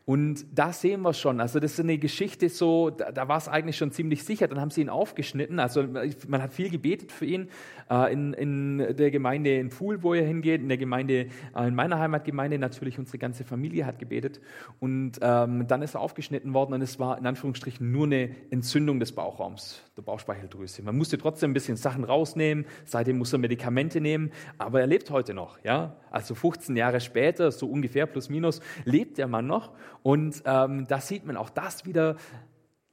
Und 0.05 0.47
da 0.53 0.73
sehen 0.73 1.03
wir 1.03 1.13
schon, 1.13 1.41
also 1.41 1.61
das 1.61 1.73
ist 1.75 1.81
eine 1.81 1.97
Geschichte 1.97 2.49
so, 2.49 2.91
da, 2.91 3.13
da 3.13 3.29
war 3.29 3.39
es 3.39 3.49
eigentlich 3.49 3.77
schon 3.77 3.93
ziemlich 3.93 4.25
sicher, 4.25 4.49
dann 4.49 4.61
haben 4.61 4.71
sie 4.71 4.81
ihn 4.81 4.89
aufgeschnitten, 4.89 5.61
also 5.61 5.85
man 6.27 6.43
hat 6.43 6.53
viel 6.53 6.71
gebetet 6.71 7.13
für 7.13 7.25
ihn 7.25 7.49
äh, 7.89 8.13
in, 8.13 8.33
in 8.33 8.97
der 8.97 9.13
Gemeinde 9.13 9.57
in 9.57 9.71
Pfuhl, 9.71 10.03
wo 10.03 10.13
er 10.15 10.27
hingeht, 10.27 10.61
in 10.61 10.69
der 10.69 10.79
Gemeinde, 10.79 11.29
äh, 11.55 11.69
in 11.69 11.75
meiner 11.75 12.01
Heimatgemeinde 12.01 12.59
natürlich, 12.59 12.99
unsere 12.99 13.19
ganze 13.19 13.45
Familie 13.45 13.87
hat 13.87 14.01
gebetet. 14.01 14.41
Und 14.81 15.21
ähm, 15.23 15.67
dann 15.69 15.83
ist 15.83 15.95
er 15.95 16.01
aufgeschnitten 16.01 16.53
worden 16.53 16.75
und 16.75 16.83
es 16.83 16.99
war 16.99 17.17
in 17.17 17.27
Anführungsstrichen 17.27 17.93
nur 17.93 18.07
eine 18.07 18.31
Entzündung 18.51 18.99
des 18.99 19.13
Bauchraums, 19.13 19.83
der 19.97 20.03
Bauchspeicheldrüse. 20.03 20.83
Man 20.83 20.97
musste 20.97 21.19
trotzdem 21.19 21.51
ein 21.51 21.55
bisschen 21.55 21.77
Sachen 21.77 22.05
rausnehmen, 22.05 22.67
seitdem 22.85 23.19
muss 23.19 23.33
er 23.33 23.39
Medikamente 23.39 24.01
nehmen, 24.01 24.33
aber 24.59 24.81
er 24.81 24.87
lebt 24.87 25.11
heute 25.11 25.35
noch, 25.35 25.59
ja, 25.65 25.97
also 26.11 26.35
15 26.35 26.77
Jahre 26.77 27.01
später, 27.01 27.51
so 27.53 27.67
ungefähr 27.67 28.07
plus 28.07 28.29
minus, 28.31 28.61
lebt 28.85 29.19
der 29.19 29.29
Mann 29.29 29.47
noch 29.47 29.73
und 30.03 30.43
ähm, 30.47 30.87
da 30.89 31.01
sieht 31.01 31.27
man 31.27 31.37
auch 31.37 31.51
das 31.51 31.85
wieder, 31.85 32.17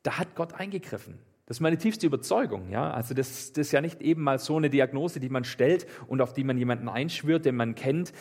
da 0.03 0.17
hat 0.17 0.35
Gott 0.35 0.53
eingegriffen. 0.53 1.19
Das 1.45 1.57
ist 1.57 1.61
meine 1.61 1.79
tiefste 1.79 2.05
Überzeugung. 2.05 2.69
Ja? 2.69 2.91
Also 2.91 3.15
das, 3.15 3.53
das 3.53 3.67
ist 3.67 3.71
ja 3.71 3.81
nicht 3.81 4.01
eben 4.01 4.21
mal 4.21 4.37
so 4.37 4.57
eine 4.57 4.69
Diagnose, 4.69 5.19
die 5.19 5.29
man 5.29 5.43
stellt 5.43 5.87
und 6.07 6.21
auf 6.21 6.31
die 6.31 6.43
man 6.43 6.59
jemanden 6.59 6.87
einschwört, 6.87 7.45
den 7.45 7.55
man 7.55 7.73
kennt, 7.73 8.13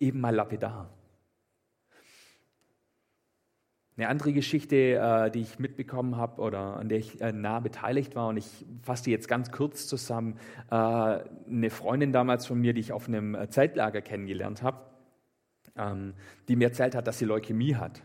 eben 0.00 0.20
mal 0.20 0.34
lapidar. 0.34 0.88
Eine 3.96 4.08
andere 4.08 4.32
Geschichte, 4.32 4.76
äh, 4.76 5.30
die 5.30 5.40
ich 5.40 5.60
mitbekommen 5.60 6.16
habe 6.16 6.42
oder 6.42 6.76
an 6.78 6.88
der 6.88 6.98
ich 6.98 7.20
äh, 7.20 7.32
nah 7.32 7.60
beteiligt 7.60 8.16
war, 8.16 8.28
und 8.28 8.36
ich 8.36 8.66
fasse 8.82 9.04
die 9.04 9.12
jetzt 9.12 9.28
ganz 9.28 9.52
kurz 9.52 9.86
zusammen. 9.86 10.36
Äh, 10.70 10.74
eine 10.74 11.70
Freundin 11.70 12.12
damals 12.12 12.44
von 12.46 12.60
mir, 12.60 12.74
die 12.74 12.80
ich 12.80 12.92
auf 12.92 13.06
einem 13.06 13.36
Zeltlager 13.48 14.02
kennengelernt 14.02 14.64
habe, 14.64 14.78
ähm, 15.76 16.14
die 16.48 16.56
mir 16.56 16.68
erzählt 16.68 16.96
hat, 16.96 17.06
dass 17.06 17.18
sie 17.18 17.24
Leukämie 17.24 17.76
hat. 17.76 18.02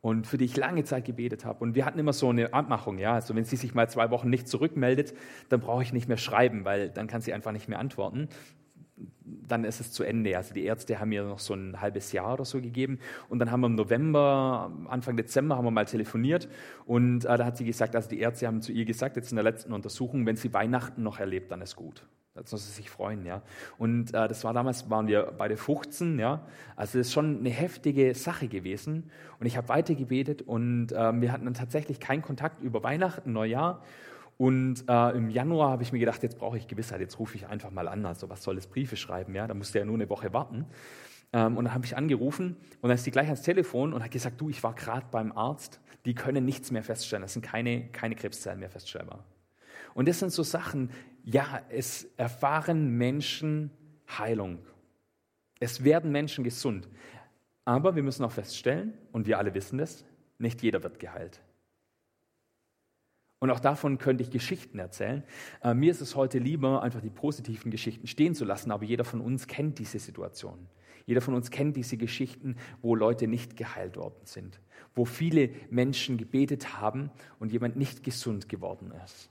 Und 0.00 0.26
für 0.26 0.38
die 0.38 0.46
ich 0.46 0.56
lange 0.56 0.84
Zeit 0.84 1.04
gebetet 1.04 1.44
habe. 1.44 1.62
Und 1.62 1.74
wir 1.74 1.84
hatten 1.84 1.98
immer 1.98 2.14
so 2.14 2.30
eine 2.30 2.54
Abmachung, 2.54 2.96
ja. 2.96 3.12
Also 3.12 3.34
wenn 3.34 3.44
sie 3.44 3.56
sich 3.56 3.74
mal 3.74 3.90
zwei 3.90 4.10
Wochen 4.10 4.30
nicht 4.30 4.48
zurückmeldet, 4.48 5.12
dann 5.50 5.60
brauche 5.60 5.82
ich 5.82 5.92
nicht 5.92 6.08
mehr 6.08 6.16
schreiben, 6.16 6.64
weil 6.64 6.88
dann 6.88 7.08
kann 7.08 7.20
sie 7.20 7.34
einfach 7.34 7.52
nicht 7.52 7.68
mehr 7.68 7.78
antworten 7.78 8.30
dann 9.48 9.64
ist 9.64 9.80
es 9.80 9.92
zu 9.92 10.04
Ende. 10.04 10.36
Also 10.36 10.54
die 10.54 10.64
Ärzte 10.64 11.00
haben 11.00 11.08
mir 11.08 11.24
noch 11.24 11.38
so 11.38 11.54
ein 11.54 11.80
halbes 11.80 12.12
Jahr 12.12 12.34
oder 12.34 12.44
so 12.44 12.60
gegeben. 12.60 12.98
Und 13.28 13.38
dann 13.38 13.50
haben 13.50 13.60
wir 13.60 13.66
im 13.66 13.74
November, 13.74 14.72
Anfang 14.88 15.16
Dezember 15.16 15.56
haben 15.56 15.64
wir 15.64 15.70
mal 15.70 15.86
telefoniert. 15.86 16.48
Und 16.86 17.24
äh, 17.24 17.36
da 17.36 17.44
hat 17.44 17.56
sie 17.56 17.64
gesagt, 17.64 17.96
also 17.96 18.08
die 18.08 18.20
Ärzte 18.20 18.46
haben 18.46 18.62
zu 18.62 18.72
ihr 18.72 18.84
gesagt, 18.84 19.16
jetzt 19.16 19.32
in 19.32 19.36
der 19.36 19.44
letzten 19.44 19.72
Untersuchung, 19.72 20.26
wenn 20.26 20.36
sie 20.36 20.52
Weihnachten 20.52 21.02
noch 21.02 21.18
erlebt, 21.18 21.50
dann 21.50 21.60
ist 21.60 21.76
gut. 21.76 22.06
Dann 22.38 22.46
soll 22.46 22.60
sie 22.60 22.70
sich 22.70 22.88
freuen, 22.88 23.26
ja. 23.26 23.42
Und 23.78 24.14
äh, 24.14 24.28
das 24.28 24.44
war 24.44 24.52
damals, 24.52 24.88
waren 24.88 25.08
wir 25.08 25.32
beide 25.36 25.56
15, 25.56 26.20
ja. 26.20 26.46
Also 26.76 26.98
das 26.98 27.08
ist 27.08 27.12
schon 27.12 27.38
eine 27.38 27.50
heftige 27.50 28.14
Sache 28.14 28.46
gewesen. 28.46 29.10
Und 29.40 29.46
ich 29.46 29.56
habe 29.56 29.68
weiter 29.68 29.96
gebetet 29.96 30.42
und 30.42 30.92
äh, 30.92 31.20
wir 31.20 31.32
hatten 31.32 31.46
dann 31.46 31.54
tatsächlich 31.54 31.98
keinen 31.98 32.22
Kontakt 32.22 32.62
über 32.62 32.84
Weihnachten, 32.84 33.32
Neujahr. 33.32 33.82
Und 34.38 34.84
äh, 34.88 35.10
im 35.10 35.30
Januar 35.30 35.72
habe 35.72 35.82
ich 35.82 35.92
mir 35.92 35.98
gedacht, 35.98 36.22
jetzt 36.22 36.38
brauche 36.38 36.56
ich 36.56 36.68
Gewissheit, 36.68 37.00
jetzt 37.00 37.18
rufe 37.18 37.36
ich 37.36 37.48
einfach 37.48 37.70
mal 37.70 37.88
an. 37.88 38.06
Also 38.06 38.30
was 38.30 38.42
soll 38.42 38.54
das 38.54 38.68
Briefe 38.68 38.96
schreiben, 38.96 39.34
ja? 39.34 39.46
Da 39.46 39.52
musste 39.52 39.80
ja 39.80 39.84
nur 39.84 39.96
eine 39.96 40.08
Woche 40.08 40.32
warten. 40.32 40.64
Ähm, 41.32 41.56
und 41.56 41.64
dann 41.64 41.74
habe 41.74 41.84
ich 41.84 41.96
angerufen 41.96 42.56
und 42.80 42.88
dann 42.88 42.92
ist 42.92 43.04
sie 43.04 43.10
gleich 43.10 43.26
ans 43.26 43.42
Telefon 43.42 43.92
und 43.92 44.02
hat 44.02 44.12
gesagt, 44.12 44.40
du, 44.40 44.48
ich 44.48 44.62
war 44.62 44.74
gerade 44.74 45.06
beim 45.10 45.32
Arzt, 45.32 45.80
die 46.06 46.14
können 46.14 46.44
nichts 46.44 46.70
mehr 46.70 46.82
feststellen, 46.82 47.22
das 47.22 47.34
sind 47.34 47.42
keine, 47.42 47.88
keine 47.88 48.14
Krebszellen 48.14 48.60
mehr 48.60 48.70
feststellbar. 48.70 49.24
Und 49.94 50.08
das 50.08 50.20
sind 50.20 50.32
so 50.32 50.42
Sachen, 50.42 50.90
ja, 51.24 51.60
es 51.68 52.04
erfahren 52.16 52.96
Menschen 52.96 53.70
Heilung. 54.08 54.60
Es 55.60 55.84
werden 55.84 56.12
Menschen 56.12 56.44
gesund. 56.44 56.88
Aber 57.64 57.96
wir 57.96 58.02
müssen 58.02 58.24
auch 58.24 58.32
feststellen, 58.32 58.94
und 59.12 59.26
wir 59.26 59.38
alle 59.38 59.52
wissen 59.52 59.78
das, 59.78 60.04
nicht 60.38 60.62
jeder 60.62 60.82
wird 60.82 60.98
geheilt. 60.98 61.42
Und 63.40 63.50
auch 63.50 63.60
davon 63.60 63.98
könnte 63.98 64.22
ich 64.22 64.30
Geschichten 64.30 64.78
erzählen. 64.78 65.22
Äh, 65.62 65.74
mir 65.74 65.90
ist 65.90 66.00
es 66.00 66.16
heute 66.16 66.38
lieber, 66.38 66.82
einfach 66.82 67.00
die 67.00 67.10
positiven 67.10 67.70
Geschichten 67.70 68.06
stehen 68.06 68.34
zu 68.34 68.44
lassen, 68.44 68.72
aber 68.72 68.84
jeder 68.84 69.04
von 69.04 69.20
uns 69.20 69.46
kennt 69.46 69.78
diese 69.78 69.98
Situation. 69.98 70.68
Jeder 71.06 71.20
von 71.20 71.34
uns 71.34 71.50
kennt 71.50 71.76
diese 71.76 71.96
Geschichten, 71.96 72.56
wo 72.82 72.94
Leute 72.94 73.28
nicht 73.28 73.56
geheilt 73.56 73.96
worden 73.96 74.20
sind, 74.24 74.60
wo 74.94 75.04
viele 75.04 75.50
Menschen 75.70 76.18
gebetet 76.18 76.80
haben 76.80 77.10
und 77.38 77.52
jemand 77.52 77.76
nicht 77.76 78.02
gesund 78.02 78.48
geworden 78.48 78.92
ist. 79.04 79.30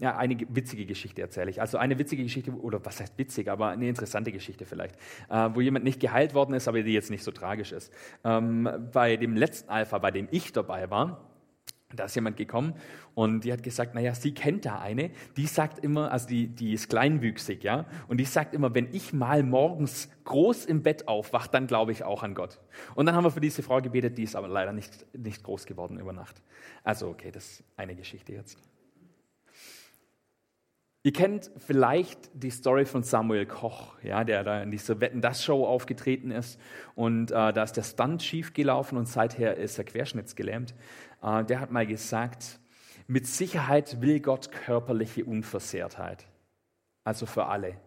Ja, 0.00 0.16
eine 0.16 0.36
witzige 0.48 0.86
Geschichte 0.86 1.20
erzähle 1.22 1.50
ich. 1.50 1.60
Also 1.60 1.76
eine 1.76 1.98
witzige 1.98 2.22
Geschichte, 2.22 2.52
oder 2.52 2.84
was 2.84 3.00
heißt 3.00 3.18
witzig, 3.18 3.48
aber 3.48 3.68
eine 3.68 3.88
interessante 3.88 4.30
Geschichte 4.32 4.64
vielleicht, 4.64 4.96
äh, 5.28 5.50
wo 5.52 5.60
jemand 5.60 5.84
nicht 5.84 6.00
geheilt 6.00 6.34
worden 6.34 6.54
ist, 6.54 6.68
aber 6.68 6.82
die 6.82 6.92
jetzt 6.92 7.10
nicht 7.10 7.24
so 7.24 7.32
tragisch 7.32 7.72
ist. 7.72 7.92
Ähm, 8.24 8.68
bei 8.92 9.16
dem 9.16 9.36
letzten 9.36 9.68
Alpha, 9.68 9.98
bei 9.98 10.12
dem 10.12 10.28
ich 10.30 10.52
dabei 10.52 10.88
war, 10.90 11.27
da 11.96 12.04
ist 12.04 12.14
jemand 12.14 12.36
gekommen 12.36 12.74
und 13.14 13.44
die 13.44 13.52
hat 13.52 13.62
gesagt, 13.62 13.94
naja, 13.94 14.14
sie 14.14 14.34
kennt 14.34 14.66
da 14.66 14.78
eine, 14.78 15.10
die 15.36 15.46
sagt 15.46 15.82
immer, 15.82 16.12
also 16.12 16.28
die, 16.28 16.48
die 16.48 16.74
ist 16.74 16.90
kleinwüchsig, 16.90 17.64
ja, 17.64 17.86
und 18.08 18.18
die 18.18 18.26
sagt 18.26 18.54
immer, 18.54 18.74
wenn 18.74 18.92
ich 18.92 19.14
mal 19.14 19.42
morgens 19.42 20.10
groß 20.24 20.66
im 20.66 20.82
Bett 20.82 21.08
aufwache, 21.08 21.48
dann 21.50 21.66
glaube 21.66 21.92
ich 21.92 22.04
auch 22.04 22.22
an 22.22 22.34
Gott. 22.34 22.60
Und 22.94 23.06
dann 23.06 23.14
haben 23.14 23.24
wir 23.24 23.30
für 23.30 23.40
diese 23.40 23.62
Frau 23.62 23.80
gebetet, 23.80 24.18
die 24.18 24.24
ist 24.24 24.36
aber 24.36 24.48
leider 24.48 24.72
nicht, 24.72 25.06
nicht 25.16 25.42
groß 25.42 25.64
geworden 25.64 25.98
über 25.98 26.12
Nacht. 26.12 26.42
Also 26.84 27.08
okay, 27.08 27.30
das 27.30 27.44
ist 27.52 27.64
eine 27.76 27.94
Geschichte 27.94 28.34
jetzt. 28.34 28.58
Ihr 31.04 31.12
kennt 31.12 31.50
vielleicht 31.56 32.18
die 32.34 32.50
Story 32.50 32.84
von 32.84 33.02
Samuel 33.02 33.46
Koch, 33.46 33.94
ja, 34.02 34.24
der 34.24 34.44
da 34.44 34.62
in 34.62 34.70
dieser 34.70 35.00
Wetten 35.00 35.22
das 35.22 35.42
Show 35.42 35.64
aufgetreten 35.64 36.32
ist 36.32 36.60
und 36.96 37.30
äh, 37.30 37.52
da 37.52 37.62
ist 37.62 37.74
der 37.74 37.84
Stunt 37.84 38.22
schief 38.22 38.52
gelaufen 38.52 38.98
und 38.98 39.06
seither 39.06 39.56
ist 39.56 39.78
er 39.78 39.84
querschnittsgelähmt. 39.84 40.74
Äh, 41.22 41.44
der 41.44 41.60
hat 41.60 41.70
mal 41.70 41.86
gesagt, 41.86 42.58
mit 43.06 43.26
Sicherheit 43.26 44.00
will 44.00 44.20
Gott 44.20 44.52
körperliche 44.52 45.24
Unversehrtheit, 45.24 46.26
also 47.04 47.26
für 47.26 47.46
alle. 47.46 47.80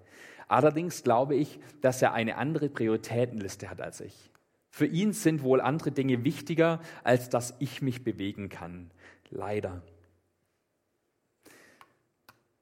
Allerdings 0.47 1.03
glaube 1.03 1.35
ich, 1.35 1.59
dass 1.81 2.01
er 2.01 2.13
eine 2.13 2.38
andere 2.38 2.69
Prioritätenliste 2.69 3.69
hat 3.69 3.79
als 3.79 4.01
ich. 4.01 4.31
Für 4.69 4.85
ihn 4.85 5.13
sind 5.13 5.43
wohl 5.43 5.61
andere 5.61 5.91
Dinge 5.91 6.23
wichtiger, 6.23 6.81
als 7.03 7.29
dass 7.29 7.55
ich 7.59 7.81
mich 7.81 8.03
bewegen 8.03 8.50
kann. 8.50 8.89
Leider. 9.29 9.81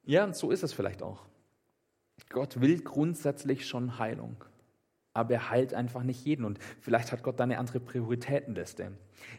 Ja, 0.04 0.24
und 0.24 0.36
so 0.36 0.52
ist 0.52 0.64
es 0.64 0.74
vielleicht 0.74 1.02
auch. 1.02 1.26
Gott 2.30 2.62
will 2.62 2.82
grundsätzlich 2.82 3.68
schon 3.68 4.00
Heilung, 4.00 4.44
aber 5.20 5.34
er 5.34 5.50
heilt 5.50 5.74
einfach 5.74 6.04
nicht 6.04 6.26
jeden. 6.26 6.46
Und 6.46 6.60
vielleicht 6.82 7.12
hat 7.12 7.24
Gott 7.24 7.40
da 7.40 7.44
eine 7.44 7.58
andere 7.60 7.80
Prioritätenliste. 7.80 8.92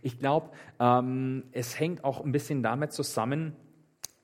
Ich 0.02 0.18
glaube, 0.18 0.50
ähm, 0.78 1.44
es 1.52 1.78
hängt 1.78 2.04
auch 2.04 2.24
ein 2.24 2.32
bisschen 2.32 2.62
damit 2.62 2.92
zusammen, 2.92 3.56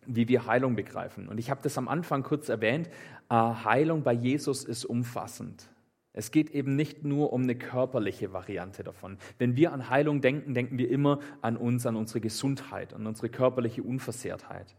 wie 0.06 0.28
wir 0.28 0.46
Heilung 0.46 0.76
begreifen. 0.76 1.28
Und 1.28 1.38
ich 1.38 1.50
habe 1.50 1.60
das 1.62 1.76
am 1.78 1.88
Anfang 1.88 2.22
kurz 2.22 2.48
erwähnt. 2.48 2.88
Äh, 3.28 3.34
Heilung 3.34 4.02
bei 4.02 4.12
Jesus 4.12 4.64
ist 4.64 4.84
umfassend. 4.84 5.68
Es 6.12 6.30
geht 6.30 6.50
eben 6.50 6.76
nicht 6.76 7.04
nur 7.04 7.32
um 7.32 7.42
eine 7.42 7.56
körperliche 7.56 8.32
Variante 8.32 8.82
davon. 8.82 9.18
Wenn 9.36 9.54
wir 9.54 9.72
an 9.72 9.90
Heilung 9.90 10.22
denken, 10.22 10.54
denken 10.54 10.78
wir 10.78 10.90
immer 10.90 11.20
an 11.42 11.58
uns, 11.58 11.84
an 11.84 11.94
unsere 11.94 12.20
Gesundheit, 12.22 12.94
an 12.94 13.06
unsere 13.06 13.28
körperliche 13.28 13.82
Unversehrtheit. 13.82 14.74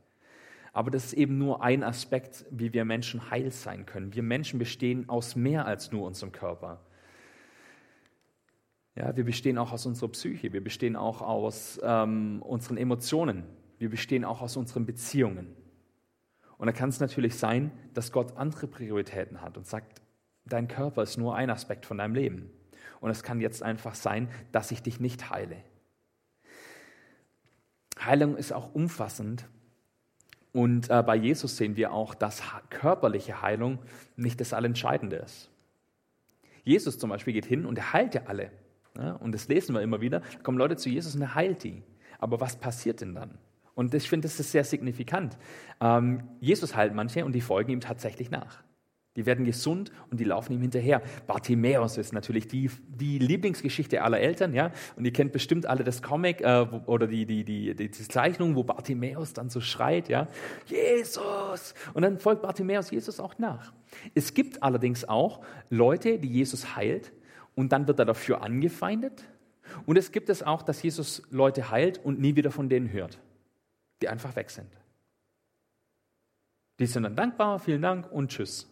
Aber 0.78 0.92
das 0.92 1.06
ist 1.06 1.14
eben 1.14 1.40
nur 1.40 1.64
ein 1.64 1.82
Aspekt, 1.82 2.46
wie 2.52 2.72
wir 2.72 2.86
Menschen 2.86 3.32
heil 3.32 3.50
sein 3.50 3.88
können. 3.88 4.14
Wir 4.14 4.22
Menschen 4.22 4.60
bestehen 4.60 5.10
aus 5.10 5.36
mehr 5.36 5.66
als 5.66 5.92
nur 5.92 6.06
unserem 6.06 6.32
Körper. 6.32 6.86
Ja, 8.94 9.18
wir 9.18 9.24
bestehen 9.24 9.58
auch 9.58 9.72
aus 9.72 9.88
unserer 9.88 10.10
Psyche, 10.10 10.54
wir 10.54 10.64
bestehen 10.64 10.96
auch 10.96 11.24
aus 11.24 11.80
ähm, 11.82 12.44
unseren 12.44 12.78
Emotionen, 12.78 13.46
wir 13.80 13.90
bestehen 13.90 14.24
auch 14.24 14.40
aus 14.44 14.56
unseren 14.56 14.86
Beziehungen. 14.86 15.56
Und 16.60 16.68
da 16.68 16.74
kann 16.74 16.90
es 16.90 17.00
natürlich 17.00 17.40
sein, 17.40 17.72
dass 17.96 18.12
Gott 18.12 18.38
andere 18.38 18.68
Prioritäten 18.68 19.42
hat 19.42 19.58
und 19.58 19.66
sagt, 19.66 20.04
dein 20.46 20.68
Körper 20.68 21.02
ist 21.02 21.18
nur 21.18 21.36
ein 21.36 21.50
Aspekt 21.50 21.88
von 21.88 21.98
deinem 21.98 22.14
Leben. 22.14 22.52
Und 23.00 23.10
es 23.10 23.24
kann 23.24 23.42
jetzt 23.42 23.64
einfach 23.64 23.96
sein, 23.96 24.30
dass 24.52 24.70
ich 24.70 24.84
dich 24.84 25.00
nicht 25.00 25.32
heile. 25.32 25.58
Heilung 28.00 28.38
ist 28.38 28.54
auch 28.54 28.76
umfassend 28.76 29.48
und 30.58 30.90
äh, 30.90 31.04
bei 31.04 31.16
Jesus 31.16 31.56
sehen 31.56 31.76
wir 31.78 31.94
auch, 31.94 32.16
dass 32.16 32.42
körperliche 32.72 33.44
Heilung 33.44 33.78
nicht 34.16 34.42
das 34.42 34.54
Allentscheidende 34.54 35.18
ist. 35.18 35.52
Jesus 36.64 36.98
zum 36.98 37.12
Beispiel 37.12 37.34
geht 37.34 37.46
hin 37.46 37.68
und 37.68 37.78
er 37.78 37.94
heilt 37.94 38.16
ja 38.16 38.22
alle. 38.26 38.50
Ja? 38.98 39.12
Und 39.18 39.34
das 39.34 39.48
lesen 39.50 39.76
wir 39.76 39.84
immer 39.84 40.02
wieder. 40.02 40.22
Da 40.22 40.40
kommen 40.42 40.58
Leute 40.58 40.76
zu 40.76 40.90
Jesus 40.90 41.14
und 41.14 41.22
er 41.22 41.36
heilt 41.36 41.64
die. 41.64 41.84
Aber 42.18 42.42
was 42.42 42.56
passiert 42.56 43.02
denn 43.02 43.14
dann? 43.14 43.38
Und 43.76 43.94
ich 43.94 44.10
finde, 44.10 44.28
das 44.28 44.40
ist 44.40 44.52
sehr 44.52 44.64
signifikant. 44.64 45.38
Ähm, 45.80 46.24
Jesus 46.40 46.76
heilt 46.76 46.96
manche 46.96 47.24
und 47.24 47.34
die 47.34 47.42
folgen 47.42 47.74
ihm 47.74 47.80
tatsächlich 47.80 48.32
nach. 48.32 48.64
Die 49.18 49.26
werden 49.26 49.46
gesund 49.46 49.92
und 50.12 50.20
die 50.20 50.24
laufen 50.24 50.54
ihm 50.54 50.62
hinterher. 50.62 51.02
Bartimäus 51.26 51.98
ist 51.98 52.14
natürlich 52.14 52.48
die, 52.48 52.70
die 52.88 53.18
Lieblingsgeschichte 53.18 54.04
aller 54.04 54.20
Eltern, 54.20 54.54
ja. 54.54 54.72
Und 54.96 55.06
ihr 55.06 55.12
kennt 55.12 55.32
bestimmt 55.32 55.66
alle 55.66 55.84
das 55.84 56.04
Comic 56.04 56.42
äh, 56.42 56.68
oder 56.86 57.08
die, 57.08 57.26
die, 57.26 57.44
die, 57.44 57.76
die, 57.76 57.92
Zeichnung, 57.92 58.56
wo 58.56 58.64
Bartimäus 58.64 59.34
dann 59.34 59.50
so 59.50 59.60
schreit, 59.60 60.08
ja. 60.08 60.28
Jesus! 60.68 61.74
Und 61.96 62.04
dann 62.04 62.20
folgt 62.20 62.44
Bartimäus 62.44 62.92
Jesus 62.92 63.20
auch 63.20 63.40
nach. 63.40 63.74
Es 64.14 64.36
gibt 64.36 64.62
allerdings 64.62 65.04
auch 65.04 65.42
Leute, 65.72 66.20
die 66.20 66.30
Jesus 66.30 66.76
heilt 66.76 67.12
und 67.56 67.72
dann 67.72 67.88
wird 67.88 67.98
er 67.98 68.06
dafür 68.06 68.44
angefeindet. 68.44 69.24
Und 69.88 69.98
es 69.98 70.12
gibt 70.12 70.30
es 70.30 70.44
auch, 70.44 70.62
dass 70.62 70.84
Jesus 70.84 71.24
Leute 71.32 71.72
heilt 71.72 71.98
und 72.06 72.20
nie 72.20 72.36
wieder 72.36 72.52
von 72.52 72.70
denen 72.70 72.92
hört, 72.92 73.18
die 74.04 74.10
einfach 74.10 74.36
weg 74.36 74.52
sind. 74.52 74.70
Die 76.80 76.86
sind 76.86 77.02
dann 77.02 77.16
dankbar, 77.16 77.58
vielen 77.58 77.82
Dank 77.82 78.12
und 78.12 78.30
tschüss. 78.30 78.72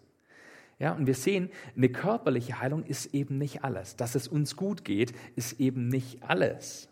Ja, 0.77 0.93
und 0.93 1.07
wir 1.07 1.13
sehen, 1.13 1.49
eine 1.75 1.89
körperliche 1.89 2.59
Heilung 2.59 2.83
ist 2.83 3.13
eben 3.13 3.37
nicht 3.37 3.63
alles. 3.63 3.95
Dass 3.95 4.15
es 4.15 4.27
uns 4.27 4.55
gut 4.55 4.83
geht, 4.83 5.13
ist 5.35 5.59
eben 5.59 5.87
nicht 5.87 6.23
alles. 6.23 6.89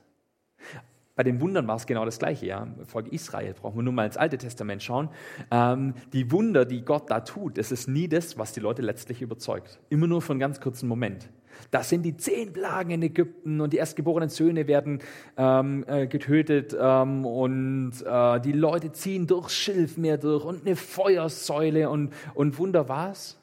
Bei 1.16 1.24
den 1.24 1.40
Wundern 1.42 1.68
war 1.68 1.76
es 1.76 1.86
genau 1.86 2.06
das 2.06 2.18
Gleiche. 2.18 2.48
Ja? 2.48 2.68
Volk 2.86 3.12
Israel 3.12 3.54
brauchen 3.54 3.78
wir 3.78 3.84
nur 3.84 3.94
mal 3.94 4.06
ins 4.06 4.18
Alte 4.18 4.38
Testament 4.38 4.82
schauen. 4.82 5.10
Ähm, 5.52 5.94
die 6.12 6.32
Wunder, 6.32 6.66
die 6.66 6.84
Gott 6.84 7.12
da 7.12 7.20
tut, 7.20 7.58
das 7.60 7.72
ist 7.72 7.88
nie 7.88 8.08
das, 8.08 8.38
was 8.38 8.54
die 8.54 8.62
Leute 8.62 8.82
letztlich 8.82 9.22
überzeugt. 9.22 9.80
Immer 9.90 10.08
nur 10.08 10.22
für 10.24 10.32
einen 10.32 10.40
ganz 10.40 10.60
kurzen 10.60 10.88
Moment. 10.88 11.30
Das 11.70 11.90
sind 11.90 12.02
die 12.02 12.18
zehn 12.18 12.52
Plagen 12.52 12.90
in 12.90 13.04
Ägypten 13.04 13.62
und 13.62 13.74
die 13.74 13.78
erstgeborenen 13.78 14.30
Söhne 14.30 14.68
werden 14.68 15.00
ähm, 15.38 15.86
äh, 15.88 16.08
getötet 16.08 16.76
ähm, 16.80 17.28
und 17.28 17.94
äh, 18.04 18.40
die 18.40 18.54
Leute 18.54 18.92
ziehen 18.92 19.28
durchs 19.28 19.54
Schilfmeer 19.54 20.18
durch 20.18 20.46
und 20.46 20.66
eine 20.66 20.76
Feuersäule 20.76 21.92
und, 21.92 22.12
und 22.34 22.58
Wunder 22.58 22.90
was? 22.90 23.43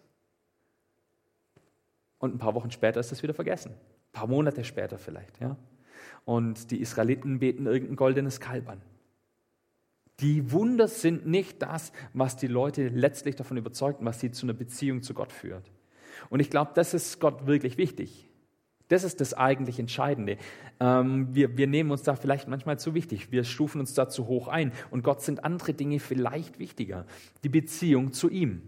Und 2.21 2.35
ein 2.35 2.39
paar 2.39 2.55
Wochen 2.55 2.71
später 2.71 3.01
ist 3.01 3.11
es 3.11 3.23
wieder 3.23 3.35
vergessen. 3.35 3.73
Ein 3.73 4.13
paar 4.13 4.27
Monate 4.29 4.63
später 4.63 4.99
vielleicht. 4.99 5.41
Ja? 5.41 5.57
Und 6.25 6.71
die 6.71 6.81
Israeliten 6.81 7.41
beten 7.41 7.67
irgendein 7.67 7.97
goldenes 7.97 8.41
Kalb 8.41 8.69
an. 8.69 8.81
Die 10.21 10.53
Wunder 10.53 10.87
sind 10.87 11.27
nicht 11.27 11.63
das, 11.63 11.93
was 12.13 12.37
die 12.37 12.47
Leute 12.47 12.89
letztlich 12.89 13.37
davon 13.37 13.57
überzeugt, 13.57 14.05
was 14.05 14.21
sie 14.21 14.31
zu 14.31 14.45
einer 14.45 14.53
Beziehung 14.53 15.03
zu 15.03 15.15
Gott 15.15 15.33
führt. 15.33 15.73
Und 16.29 16.41
ich 16.41 16.51
glaube, 16.51 16.73
das 16.75 16.93
ist 16.93 17.21
Gott 17.21 17.47
wirklich 17.47 17.79
wichtig. 17.79 18.29
Das 18.89 19.03
ist 19.03 19.23
das 19.23 19.33
eigentlich 19.33 19.79
Entscheidende. 19.79 20.37
Ähm, 20.79 21.35
wir, 21.35 21.57
wir 21.57 21.69
nehmen 21.69 21.91
uns 21.91 22.03
da 22.03 22.17
vielleicht 22.17 22.49
manchmal 22.49 22.79
zu 22.79 22.93
wichtig. 22.93 23.33
Wir 23.33 23.45
stufen 23.45 23.81
uns 23.81 23.95
da 23.95 24.11
zu 24.11 24.27
hoch 24.27 24.49
ein. 24.49 24.73
Und 24.91 25.05
Gott 25.05 25.23
sind 25.23 25.43
andere 25.45 25.73
Dinge 25.73 26.01
vielleicht 26.01 26.59
wichtiger. 26.59 27.07
Die 27.45 27.49
Beziehung 27.49 28.13
zu 28.13 28.29
ihm. 28.29 28.61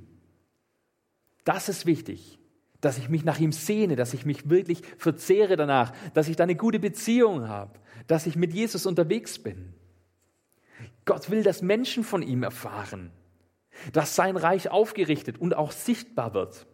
Das 1.45 1.69
ist 1.69 1.85
wichtig 1.85 2.39
dass 2.83 2.99
ich 2.99 3.09
mich 3.09 3.25
nach 3.25 3.39
ihm 3.39 3.53
sehne, 3.53 3.97
dass 3.97 4.13
ich 4.13 4.27
mich 4.27 4.51
wirklich 4.51 4.83
verzehre 4.99 5.57
danach, 5.57 5.93
dass 6.13 6.29
ich 6.29 6.37
da 6.37 6.45
eine 6.45 6.57
gute 6.57 6.81
Beziehung 6.81 7.49
habe, 7.49 7.79
dass 8.09 8.27
ich 8.27 8.37
mit 8.37 8.53
Jesus 8.53 8.85
unterwegs 8.85 9.39
bin. 9.39 9.73
Gott 11.05 11.31
will, 11.31 11.45
dass 11.45 11.63
Menschen 11.63 12.03
von 12.03 12.23
ihm 12.23 12.43
erfahren, 12.43 13.13
dass 13.93 14.17
sein 14.17 14.37
Reich 14.37 14.69
aufgerichtet 14.69 15.41
und 15.41 15.55
auch 15.57 15.71
sichtbar 15.71 16.35
wird 16.35 16.67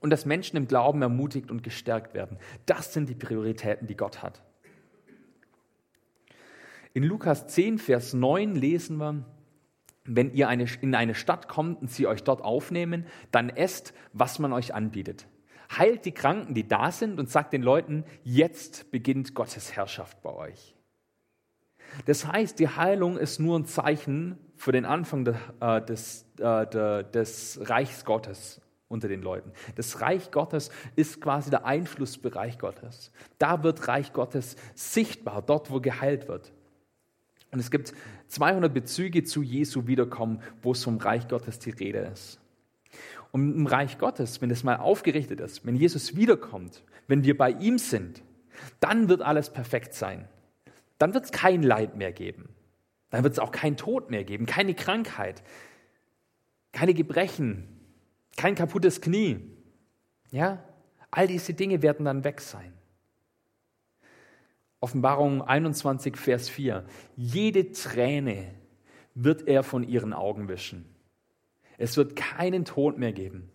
und 0.00 0.10
dass 0.10 0.26
Menschen 0.26 0.56
im 0.56 0.68
Glauben 0.68 1.02
ermutigt 1.02 1.50
und 1.50 1.64
gestärkt 1.64 2.14
werden. 2.14 2.38
Das 2.64 2.92
sind 2.92 3.08
die 3.08 3.16
Prioritäten, 3.16 3.88
die 3.88 3.96
Gott 3.96 4.22
hat. 4.22 4.42
In 6.94 7.02
Lukas 7.02 7.48
10, 7.48 7.78
Vers 7.78 8.14
9 8.14 8.54
lesen 8.54 8.96
wir, 8.98 9.24
wenn 10.06 10.32
ihr 10.32 10.48
eine, 10.48 10.66
in 10.80 10.94
eine 10.94 11.14
Stadt 11.14 11.48
kommt 11.48 11.80
und 11.80 11.90
sie 11.90 12.06
euch 12.06 12.22
dort 12.22 12.42
aufnehmen, 12.42 13.06
dann 13.30 13.48
esst, 13.48 13.94
was 14.12 14.38
man 14.38 14.52
euch 14.52 14.74
anbietet. 14.74 15.26
Heilt 15.76 16.04
die 16.04 16.12
Kranken, 16.12 16.54
die 16.54 16.68
da 16.68 16.92
sind 16.92 17.18
und 17.18 17.28
sagt 17.28 17.52
den 17.52 17.62
Leuten, 17.62 18.04
jetzt 18.22 18.90
beginnt 18.90 19.34
Gottes 19.34 19.74
Herrschaft 19.74 20.22
bei 20.22 20.32
euch. 20.32 20.76
Das 22.04 22.26
heißt, 22.26 22.58
die 22.58 22.68
Heilung 22.68 23.16
ist 23.16 23.40
nur 23.40 23.58
ein 23.58 23.64
Zeichen 23.64 24.38
für 24.54 24.72
den 24.72 24.84
Anfang 24.84 25.24
de, 25.24 25.34
äh, 25.60 25.82
des, 25.82 26.26
äh, 26.38 26.66
de, 26.66 27.04
des 27.04 27.60
Reichs 27.62 28.04
Gottes 28.04 28.60
unter 28.88 29.08
den 29.08 29.22
Leuten. 29.22 29.52
Das 29.74 30.00
Reich 30.00 30.30
Gottes 30.30 30.70
ist 30.94 31.20
quasi 31.20 31.50
der 31.50 31.64
Einflussbereich 31.64 32.58
Gottes. 32.58 33.10
Da 33.38 33.62
wird 33.62 33.88
Reich 33.88 34.12
Gottes 34.12 34.56
sichtbar, 34.74 35.42
dort 35.42 35.70
wo 35.70 35.80
geheilt 35.80 36.28
wird. 36.28 36.52
Und 37.56 37.60
es 37.60 37.70
gibt 37.70 37.94
200 38.28 38.74
Bezüge 38.74 39.24
zu 39.24 39.40
Jesu 39.40 39.86
Wiederkommen, 39.86 40.42
wo 40.60 40.72
es 40.72 40.84
vom 40.84 40.98
Reich 40.98 41.26
Gottes 41.26 41.58
die 41.58 41.70
Rede 41.70 42.00
ist. 42.12 42.38
Und 43.32 43.56
im 43.56 43.66
Reich 43.66 43.96
Gottes, 43.96 44.42
wenn 44.42 44.50
es 44.50 44.62
mal 44.62 44.76
aufgerichtet 44.76 45.40
ist, 45.40 45.64
wenn 45.64 45.74
Jesus 45.74 46.16
wiederkommt, 46.16 46.84
wenn 47.08 47.24
wir 47.24 47.34
bei 47.34 47.52
ihm 47.52 47.78
sind, 47.78 48.22
dann 48.78 49.08
wird 49.08 49.22
alles 49.22 49.48
perfekt 49.48 49.94
sein. 49.94 50.28
Dann 50.98 51.14
wird 51.14 51.24
es 51.24 51.32
kein 51.32 51.62
Leid 51.62 51.96
mehr 51.96 52.12
geben. 52.12 52.50
Dann 53.08 53.24
wird 53.24 53.32
es 53.32 53.38
auch 53.38 53.52
keinen 53.52 53.78
Tod 53.78 54.10
mehr 54.10 54.24
geben, 54.24 54.44
keine 54.44 54.74
Krankheit, 54.74 55.42
keine 56.72 56.92
Gebrechen, 56.92 57.66
kein 58.36 58.54
kaputtes 58.54 59.00
Knie. 59.00 59.40
Ja, 60.30 60.62
all 61.10 61.26
diese 61.26 61.54
Dinge 61.54 61.80
werden 61.80 62.04
dann 62.04 62.22
weg 62.22 62.42
sein. 62.42 62.75
Offenbarung 64.86 65.42
21, 65.42 66.16
Vers 66.16 66.48
4. 66.48 66.84
Jede 67.16 67.72
Träne 67.72 68.54
wird 69.16 69.48
er 69.48 69.64
von 69.64 69.82
ihren 69.82 70.12
Augen 70.12 70.48
wischen. 70.48 70.84
Es 71.76 71.96
wird 71.96 72.14
keinen 72.14 72.64
Tod 72.64 72.96
mehr 72.96 73.12
geben 73.12 73.50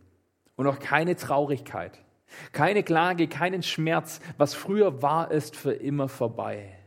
und 0.57 0.67
auch 0.67 0.79
keine 0.79 1.15
Traurigkeit, 1.15 2.03
keine 2.51 2.83
Klage, 2.83 3.29
keinen 3.29 3.63
Schmerz. 3.63 4.19
Was 4.37 4.53
früher 4.53 5.01
war, 5.01 5.31
ist 5.31 5.55
für 5.55 5.71
immer 5.71 6.09
vorbei. 6.09 6.77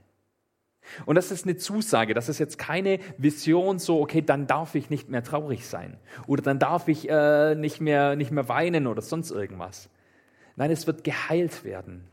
Und 1.06 1.14
das 1.14 1.30
ist 1.30 1.46
eine 1.46 1.56
Zusage, 1.56 2.12
das 2.12 2.28
ist 2.28 2.38
jetzt 2.38 2.58
keine 2.58 2.98
Vision 3.16 3.78
so, 3.78 4.02
okay, 4.02 4.20
dann 4.20 4.46
darf 4.46 4.74
ich 4.74 4.90
nicht 4.90 5.08
mehr 5.08 5.24
traurig 5.24 5.66
sein 5.66 5.96
oder 6.26 6.42
dann 6.42 6.58
darf 6.58 6.86
ich 6.88 7.08
äh, 7.08 7.54
nicht, 7.54 7.80
mehr, 7.80 8.14
nicht 8.14 8.30
mehr 8.30 8.46
weinen 8.50 8.88
oder 8.88 9.00
sonst 9.00 9.30
irgendwas. 9.30 9.88
Nein, 10.54 10.70
es 10.70 10.86
wird 10.86 11.02
geheilt 11.02 11.64
werden. 11.64 12.10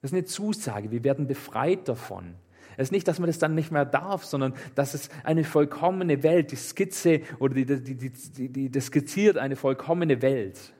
Das 0.00 0.10
ist 0.10 0.14
eine 0.14 0.24
Zusage, 0.24 0.90
wir 0.90 1.04
werden 1.04 1.26
befreit 1.26 1.88
davon. 1.88 2.34
Es 2.76 2.88
ist 2.88 2.92
nicht, 2.92 3.08
dass 3.08 3.18
man 3.18 3.26
das 3.26 3.38
dann 3.38 3.56
nicht 3.56 3.72
mehr 3.72 3.84
darf, 3.84 4.24
sondern 4.24 4.54
dass 4.76 4.94
es 4.94 5.08
eine 5.24 5.42
vollkommene 5.42 6.22
Welt, 6.22 6.52
die 6.52 6.56
Skizze 6.56 7.22
oder 7.40 7.54
die, 7.54 7.66
die, 7.66 7.96
die, 7.96 8.48
die, 8.48 8.70
das 8.70 8.86
skizziert 8.86 9.36
eine 9.36 9.56
vollkommene 9.56 10.22
Welt. 10.22 10.72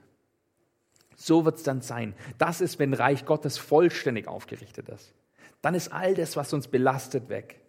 So 1.16 1.44
wird 1.44 1.56
es 1.56 1.64
dann 1.64 1.80
sein. 1.80 2.14
Das 2.38 2.60
ist, 2.60 2.78
wenn 2.78 2.94
Reich 2.94 3.24
Gottes 3.24 3.58
vollständig 3.58 4.28
aufgerichtet 4.28 4.88
ist. 4.88 5.12
Dann 5.60 5.74
ist 5.74 5.92
all 5.92 6.14
das, 6.14 6.36
was 6.36 6.52
uns 6.52 6.68
belastet, 6.68 7.28
weg. 7.28 7.60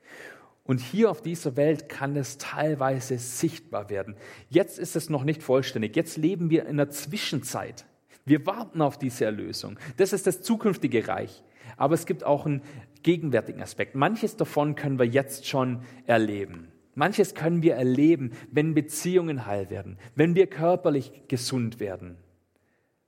Und 0.63 0.79
hier 0.79 1.09
auf 1.09 1.23
dieser 1.23 1.55
Welt 1.55 1.89
kann 1.89 2.15
es 2.15 2.37
teilweise 2.37 3.17
sichtbar 3.17 3.89
werden. 3.89 4.15
Jetzt 4.49 4.77
ist 4.77 4.95
es 4.95 5.09
noch 5.09 5.23
nicht 5.23 5.41
vollständig. 5.41 5.95
Jetzt 5.95 6.17
leben 6.17 6.51
wir 6.51 6.67
in 6.67 6.77
der 6.77 6.91
Zwischenzeit. 6.91 7.87
Wir 8.25 8.45
warten 8.45 8.81
auf 8.81 8.97
diese 8.97 9.25
Erlösung. 9.25 9.79
Das 9.97 10.13
ist 10.13 10.27
das 10.27 10.41
zukünftige 10.41 11.07
Reich. 11.07 11.43
Aber 11.77 11.93
es 11.93 12.05
gibt 12.05 12.23
auch 12.23 12.45
einen 12.45 12.61
gegenwärtigen 13.03 13.61
Aspekt. 13.61 13.95
Manches 13.95 14.37
davon 14.37 14.75
können 14.75 14.99
wir 14.99 15.05
jetzt 15.05 15.47
schon 15.47 15.83
erleben. 16.05 16.71
Manches 16.95 17.33
können 17.33 17.61
wir 17.61 17.75
erleben, 17.75 18.33
wenn 18.51 18.73
Beziehungen 18.73 19.45
heil 19.45 19.69
werden, 19.69 19.97
wenn 20.15 20.35
wir 20.35 20.47
körperlich 20.47 21.11
gesund 21.27 21.79
werden, 21.79 22.17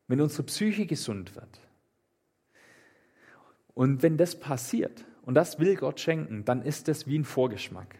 wenn 0.07 0.21
unsere 0.21 0.43
Psyche 0.43 0.85
gesund 0.85 1.35
wird. 1.35 1.59
Und 3.73 4.03
wenn 4.03 4.17
das 4.17 4.39
passiert, 4.39 5.05
und 5.23 5.35
das 5.35 5.59
will 5.59 5.75
Gott 5.75 5.99
schenken, 5.99 6.45
dann 6.45 6.61
ist 6.61 6.89
es 6.89 7.07
wie 7.07 7.17
ein 7.17 7.25
Vorgeschmack. 7.25 7.95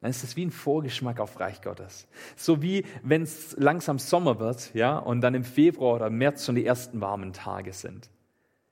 Dann 0.00 0.10
ist 0.10 0.24
es 0.24 0.34
wie 0.36 0.46
ein 0.46 0.50
Vorgeschmack 0.50 1.20
auf 1.20 1.38
Reich 1.40 1.60
Gottes. 1.60 2.08
So 2.34 2.62
wie 2.62 2.84
wenn 3.02 3.22
es 3.22 3.54
langsam 3.58 3.98
Sommer 3.98 4.38
wird, 4.38 4.72
ja, 4.74 4.96
und 4.98 5.20
dann 5.20 5.34
im 5.34 5.44
Februar 5.44 5.96
oder 5.96 6.10
März 6.10 6.46
schon 6.46 6.54
die 6.54 6.64
ersten 6.64 7.00
warmen 7.00 7.32
Tage 7.32 7.72
sind. 7.72 8.08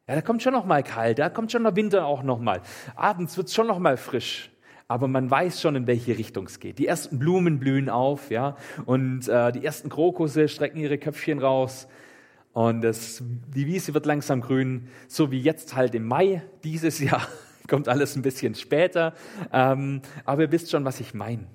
Ja, 0.06 0.14
da 0.14 0.22
kommt 0.22 0.42
schon 0.42 0.54
noch 0.54 0.64
mal 0.64 0.82
kalt, 0.82 1.18
da 1.18 1.28
kommt 1.28 1.52
schon 1.52 1.64
der 1.64 1.76
Winter 1.76 2.06
auch 2.06 2.22
noch 2.22 2.40
mal. 2.40 2.62
Abends 2.96 3.36
wird 3.36 3.48
es 3.48 3.54
schon 3.54 3.66
noch 3.66 3.78
mal 3.78 3.98
frisch, 3.98 4.50
aber 4.88 5.06
man 5.06 5.30
weiß 5.30 5.60
schon, 5.60 5.76
in 5.76 5.86
welche 5.86 6.16
Richtung 6.16 6.46
es 6.46 6.60
geht. 6.60 6.78
Die 6.78 6.86
ersten 6.86 7.18
Blumen 7.18 7.58
blühen 7.58 7.90
auf, 7.90 8.30
ja, 8.30 8.56
und 8.86 9.28
äh, 9.28 9.52
die 9.52 9.62
ersten 9.62 9.90
Krokusse 9.90 10.48
strecken 10.48 10.78
ihre 10.78 10.96
Köpfchen 10.96 11.40
raus 11.40 11.88
und 12.54 12.80
das, 12.80 13.22
die 13.54 13.66
Wiese 13.66 13.92
wird 13.92 14.06
langsam 14.06 14.40
grün, 14.40 14.88
so 15.06 15.30
wie 15.30 15.40
jetzt 15.40 15.76
halt 15.76 15.94
im 15.94 16.06
Mai 16.06 16.42
dieses 16.64 16.98
Jahr 17.00 17.28
kommt 17.68 17.88
alles 17.88 18.16
ein 18.16 18.22
bisschen 18.22 18.54
später. 18.54 19.14
Ähm, 19.52 20.02
aber 20.24 20.42
ihr 20.42 20.52
wisst 20.52 20.70
schon, 20.70 20.84
was 20.84 21.00
ich 21.00 21.14
meine. 21.14 21.46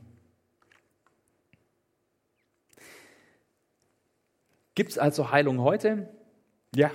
Gibt 4.76 4.92
es 4.92 4.98
also 4.98 5.32
Heilung 5.32 5.60
heute? 5.60 6.10
Ja, 6.76 6.92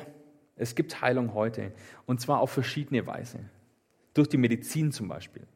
es 0.56 0.74
gibt 0.74 1.00
Heilung 1.00 1.34
heute. 1.34 1.72
Und 2.06 2.20
zwar 2.20 2.40
auf 2.40 2.50
verschiedene 2.50 3.06
Weise. 3.06 3.38
Durch 4.14 4.28
die 4.28 4.36
Medizin 4.36 4.90
zum 4.90 5.08
Beispiel. 5.08 5.46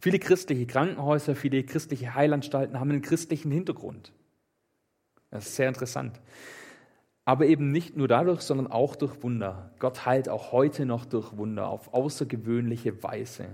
Viele 0.00 0.18
christliche 0.18 0.66
Krankenhäuser, 0.66 1.36
viele 1.36 1.62
christliche 1.62 2.14
Heilanstalten 2.14 2.80
haben 2.80 2.90
einen 2.90 3.02
christlichen 3.02 3.52
Hintergrund. 3.52 4.12
Das 5.30 5.46
ist 5.46 5.56
sehr 5.56 5.68
interessant. 5.68 6.20
Aber 7.30 7.46
eben 7.46 7.70
nicht 7.70 7.96
nur 7.96 8.08
dadurch, 8.08 8.40
sondern 8.40 8.66
auch 8.66 8.96
durch 8.96 9.22
Wunder. 9.22 9.70
Gott 9.78 10.04
heilt 10.04 10.28
auch 10.28 10.50
heute 10.50 10.84
noch 10.84 11.04
durch 11.04 11.36
Wunder 11.36 11.68
auf 11.68 11.94
außergewöhnliche 11.94 13.04
Weise. 13.04 13.46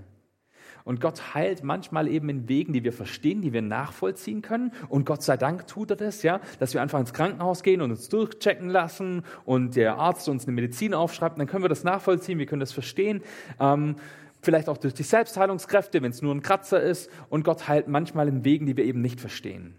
Und 0.84 1.02
Gott 1.02 1.34
heilt 1.34 1.62
manchmal 1.62 2.08
eben 2.08 2.30
in 2.30 2.48
Wegen, 2.48 2.72
die 2.72 2.84
wir 2.84 2.94
verstehen, 2.94 3.42
die 3.42 3.52
wir 3.52 3.60
nachvollziehen 3.60 4.40
können. 4.40 4.72
Und 4.88 5.04
Gott 5.04 5.22
sei 5.22 5.36
Dank 5.36 5.66
tut 5.66 5.90
er 5.90 5.96
das, 5.96 6.22
ja, 6.22 6.40
dass 6.58 6.72
wir 6.72 6.80
einfach 6.80 6.98
ins 6.98 7.12
Krankenhaus 7.12 7.62
gehen 7.62 7.82
und 7.82 7.90
uns 7.90 8.08
durchchecken 8.08 8.70
lassen 8.70 9.24
und 9.44 9.76
der 9.76 9.98
Arzt 9.98 10.26
uns 10.30 10.44
eine 10.44 10.52
Medizin 10.52 10.94
aufschreibt. 10.94 11.38
Dann 11.38 11.46
können 11.46 11.62
wir 11.62 11.68
das 11.68 11.84
nachvollziehen, 11.84 12.38
wir 12.38 12.46
können 12.46 12.60
das 12.60 12.72
verstehen. 12.72 13.20
Ähm, 13.60 13.96
vielleicht 14.40 14.70
auch 14.70 14.78
durch 14.78 14.94
die 14.94 15.02
Selbstheilungskräfte, 15.02 16.00
wenn 16.00 16.12
es 16.12 16.22
nur 16.22 16.34
ein 16.34 16.40
Kratzer 16.40 16.80
ist. 16.80 17.10
Und 17.28 17.44
Gott 17.44 17.68
heilt 17.68 17.88
manchmal 17.88 18.26
in 18.28 18.42
Wegen, 18.42 18.64
die 18.64 18.78
wir 18.78 18.86
eben 18.86 19.02
nicht 19.02 19.20
verstehen. 19.20 19.76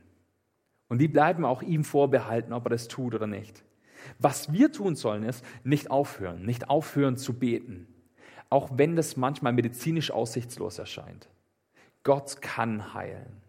Und 0.88 1.00
die 1.00 1.08
bleiben 1.08 1.46
auch 1.46 1.64
ihm 1.64 1.84
vorbehalten, 1.84 2.54
ob 2.54 2.68
er 2.68 2.70
das 2.70 2.90
tut 2.90 3.16
oder 3.16 3.26
nicht. 3.26 3.64
Was 4.20 4.52
wir 4.52 4.72
tun 4.72 4.96
sollen, 4.96 5.24
ist 5.24 5.44
nicht 5.64 5.92
aufhören, 5.92 6.46
nicht 6.46 6.70
aufhören 6.70 7.18
zu 7.18 7.34
beten, 7.34 7.88
auch 8.50 8.70
wenn 8.74 8.96
das 8.96 9.18
manchmal 9.18 9.54
medizinisch 9.54 10.12
aussichtslos 10.12 10.80
erscheint. 10.80 11.28
Gott 12.04 12.42
kann 12.42 12.94
heilen. 12.94 13.42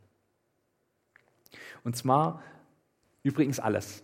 Und 1.85 1.97
zwar 1.97 2.43
übrigens 3.23 3.61
alles. 3.61 4.03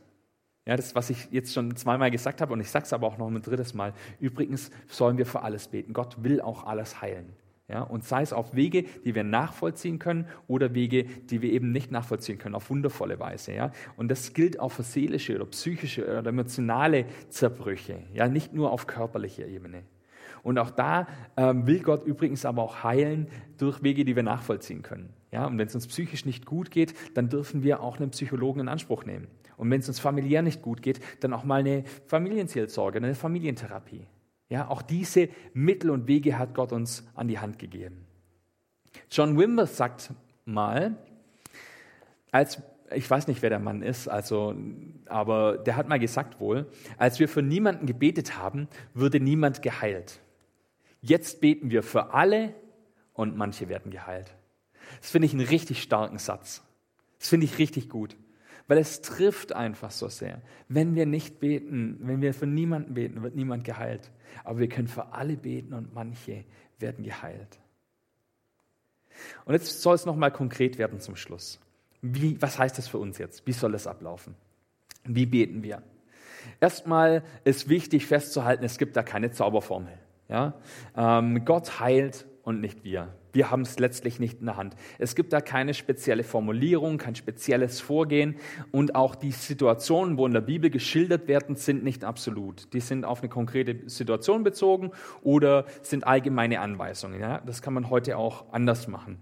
Ja, 0.66 0.76
das, 0.76 0.94
was 0.94 1.10
ich 1.10 1.28
jetzt 1.30 1.52
schon 1.52 1.76
zweimal 1.76 2.10
gesagt 2.10 2.40
habe, 2.40 2.52
und 2.52 2.60
ich 2.60 2.70
sage 2.70 2.84
es 2.84 2.92
aber 2.92 3.06
auch 3.06 3.18
noch 3.18 3.28
ein 3.28 3.42
drittes 3.42 3.74
Mal. 3.74 3.92
Übrigens 4.18 4.70
sollen 4.88 5.18
wir 5.18 5.26
für 5.26 5.42
alles 5.42 5.68
beten. 5.68 5.92
Gott 5.92 6.22
will 6.22 6.40
auch 6.40 6.64
alles 6.64 7.02
heilen. 7.02 7.34
Ja, 7.66 7.82
und 7.82 8.04
sei 8.04 8.20
es 8.20 8.34
auf 8.34 8.54
Wege, 8.54 8.82
die 8.82 9.14
wir 9.14 9.24
nachvollziehen 9.24 9.98
können 9.98 10.26
oder 10.46 10.74
Wege, 10.74 11.04
die 11.04 11.40
wir 11.40 11.50
eben 11.50 11.72
nicht 11.72 11.90
nachvollziehen 11.90 12.36
können, 12.36 12.54
auf 12.54 12.68
wundervolle 12.68 13.18
Weise. 13.18 13.54
Ja. 13.54 13.72
Und 13.96 14.10
das 14.10 14.34
gilt 14.34 14.60
auch 14.60 14.68
für 14.68 14.82
seelische 14.82 15.34
oder 15.34 15.46
psychische 15.46 16.02
oder 16.04 16.28
emotionale 16.28 17.06
Zerbrüche, 17.30 18.02
ja, 18.12 18.28
nicht 18.28 18.52
nur 18.52 18.70
auf 18.70 18.86
körperlicher 18.86 19.46
Ebene. 19.46 19.84
Und 20.42 20.58
auch 20.58 20.70
da 20.70 21.08
ähm, 21.38 21.66
will 21.66 21.80
Gott 21.80 22.04
übrigens 22.04 22.44
aber 22.44 22.62
auch 22.62 22.84
heilen 22.84 23.28
durch 23.56 23.82
Wege, 23.82 24.04
die 24.04 24.14
wir 24.14 24.22
nachvollziehen 24.22 24.82
können. 24.82 25.08
Ja, 25.32 25.46
und 25.46 25.56
wenn 25.56 25.66
es 25.66 25.74
uns 25.74 25.86
psychisch 25.86 26.26
nicht 26.26 26.44
gut 26.44 26.70
geht, 26.70 26.94
dann 27.16 27.30
dürfen 27.30 27.62
wir 27.62 27.80
auch 27.80 27.96
einen 27.96 28.10
Psychologen 28.10 28.60
in 28.60 28.68
Anspruch 28.68 29.06
nehmen. 29.06 29.26
Und 29.56 29.70
wenn 29.70 29.80
es 29.80 29.88
uns 29.88 30.00
familiär 30.00 30.42
nicht 30.42 30.60
gut 30.60 30.82
geht, 30.82 31.00
dann 31.20 31.32
auch 31.32 31.44
mal 31.44 31.60
eine 31.60 31.84
Familienseelsorge, 32.06 32.98
eine 32.98 33.14
Familientherapie. 33.14 34.06
Ja, 34.48 34.68
auch 34.68 34.82
diese 34.82 35.28
Mittel 35.52 35.90
und 35.90 36.06
Wege 36.06 36.38
hat 36.38 36.54
Gott 36.54 36.72
uns 36.72 37.04
an 37.14 37.28
die 37.28 37.38
Hand 37.38 37.58
gegeben. 37.58 38.06
John 39.10 39.38
Wimber 39.38 39.66
sagt 39.66 40.12
mal, 40.44 40.96
als 42.30 42.62
ich 42.92 43.10
weiß 43.10 43.26
nicht, 43.28 43.42
wer 43.42 43.50
der 43.50 43.58
Mann 43.58 43.82
ist, 43.82 44.08
also, 44.08 44.54
aber 45.06 45.58
der 45.58 45.76
hat 45.76 45.88
mal 45.88 45.98
gesagt 45.98 46.38
wohl, 46.38 46.70
als 46.98 47.18
wir 47.18 47.28
für 47.28 47.42
niemanden 47.42 47.86
gebetet 47.86 48.38
haben, 48.38 48.68
würde 48.92 49.20
niemand 49.20 49.62
geheilt. 49.62 50.20
Jetzt 51.00 51.40
beten 51.40 51.70
wir 51.70 51.82
für 51.82 52.12
alle 52.12 52.54
und 53.14 53.36
manche 53.36 53.68
werden 53.68 53.90
geheilt. 53.90 54.34
Das 55.00 55.10
finde 55.10 55.26
ich 55.26 55.32
einen 55.32 55.46
richtig 55.46 55.82
starken 55.82 56.18
Satz. 56.18 56.62
Das 57.18 57.28
finde 57.28 57.46
ich 57.46 57.58
richtig 57.58 57.88
gut 57.88 58.16
weil 58.66 58.78
es 58.78 59.02
trifft 59.02 59.52
einfach 59.52 59.90
so 59.90 60.08
sehr. 60.08 60.40
Wenn 60.68 60.94
wir 60.94 61.06
nicht 61.06 61.40
beten, 61.40 61.98
wenn 62.00 62.22
wir 62.22 62.34
für 62.34 62.46
niemanden 62.46 62.94
beten, 62.94 63.22
wird 63.22 63.34
niemand 63.34 63.64
geheilt. 63.64 64.10
Aber 64.42 64.58
wir 64.58 64.68
können 64.68 64.88
für 64.88 65.12
alle 65.12 65.36
beten 65.36 65.74
und 65.74 65.94
manche 65.94 66.44
werden 66.78 67.04
geheilt. 67.04 67.58
Und 69.44 69.54
jetzt 69.54 69.82
soll 69.82 69.94
es 69.94 70.06
nochmal 70.06 70.30
konkret 70.30 70.78
werden 70.78 71.00
zum 71.00 71.16
Schluss. 71.16 71.60
Wie, 72.02 72.40
was 72.40 72.58
heißt 72.58 72.76
das 72.76 72.88
für 72.88 72.98
uns 72.98 73.18
jetzt? 73.18 73.46
Wie 73.46 73.52
soll 73.52 73.74
es 73.74 73.86
ablaufen? 73.86 74.34
Wie 75.04 75.26
beten 75.26 75.62
wir? 75.62 75.82
Erstmal 76.60 77.22
ist 77.44 77.68
wichtig 77.68 78.06
festzuhalten, 78.06 78.64
es 78.64 78.78
gibt 78.78 78.96
da 78.96 79.02
keine 79.02 79.30
Zauberformel. 79.30 79.98
Ja? 80.28 80.54
Ähm, 80.96 81.44
Gott 81.44 81.80
heilt 81.80 82.26
und 82.44 82.60
nicht 82.60 82.84
wir. 82.84 83.08
Wir 83.32 83.50
haben 83.50 83.62
es 83.62 83.78
letztlich 83.78 84.20
nicht 84.20 84.40
in 84.40 84.46
der 84.46 84.56
Hand. 84.56 84.76
Es 84.98 85.14
gibt 85.14 85.32
da 85.32 85.40
keine 85.40 85.74
spezielle 85.74 86.22
Formulierung, 86.22 86.98
kein 86.98 87.16
spezielles 87.16 87.80
Vorgehen 87.80 88.36
und 88.70 88.94
auch 88.94 89.14
die 89.14 89.32
Situationen, 89.32 90.18
wo 90.18 90.26
in 90.26 90.32
der 90.32 90.42
Bibel 90.42 90.70
geschildert 90.70 91.26
werden, 91.26 91.56
sind 91.56 91.82
nicht 91.82 92.04
absolut. 92.04 92.72
Die 92.72 92.80
sind 92.80 93.04
auf 93.04 93.20
eine 93.20 93.28
konkrete 93.28 93.88
Situation 93.88 94.44
bezogen 94.44 94.92
oder 95.22 95.64
sind 95.82 96.06
allgemeine 96.06 96.60
Anweisungen. 96.60 97.18
Ja? 97.18 97.40
Das 97.40 97.62
kann 97.62 97.74
man 97.74 97.90
heute 97.90 98.18
auch 98.18 98.52
anders 98.52 98.86
machen. 98.86 99.18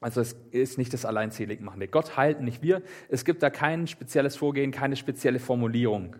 Also 0.00 0.20
es 0.20 0.32
ist 0.50 0.78
nicht 0.78 0.92
das 0.92 1.04
Alleinseligmachende. 1.04 1.88
Gott 1.88 2.16
heilt, 2.16 2.40
nicht 2.40 2.62
wir. 2.62 2.82
Es 3.08 3.24
gibt 3.24 3.42
da 3.42 3.50
kein 3.50 3.86
spezielles 3.86 4.36
Vorgehen, 4.36 4.72
keine 4.72 4.96
spezielle 4.96 5.38
Formulierung. 5.38 6.16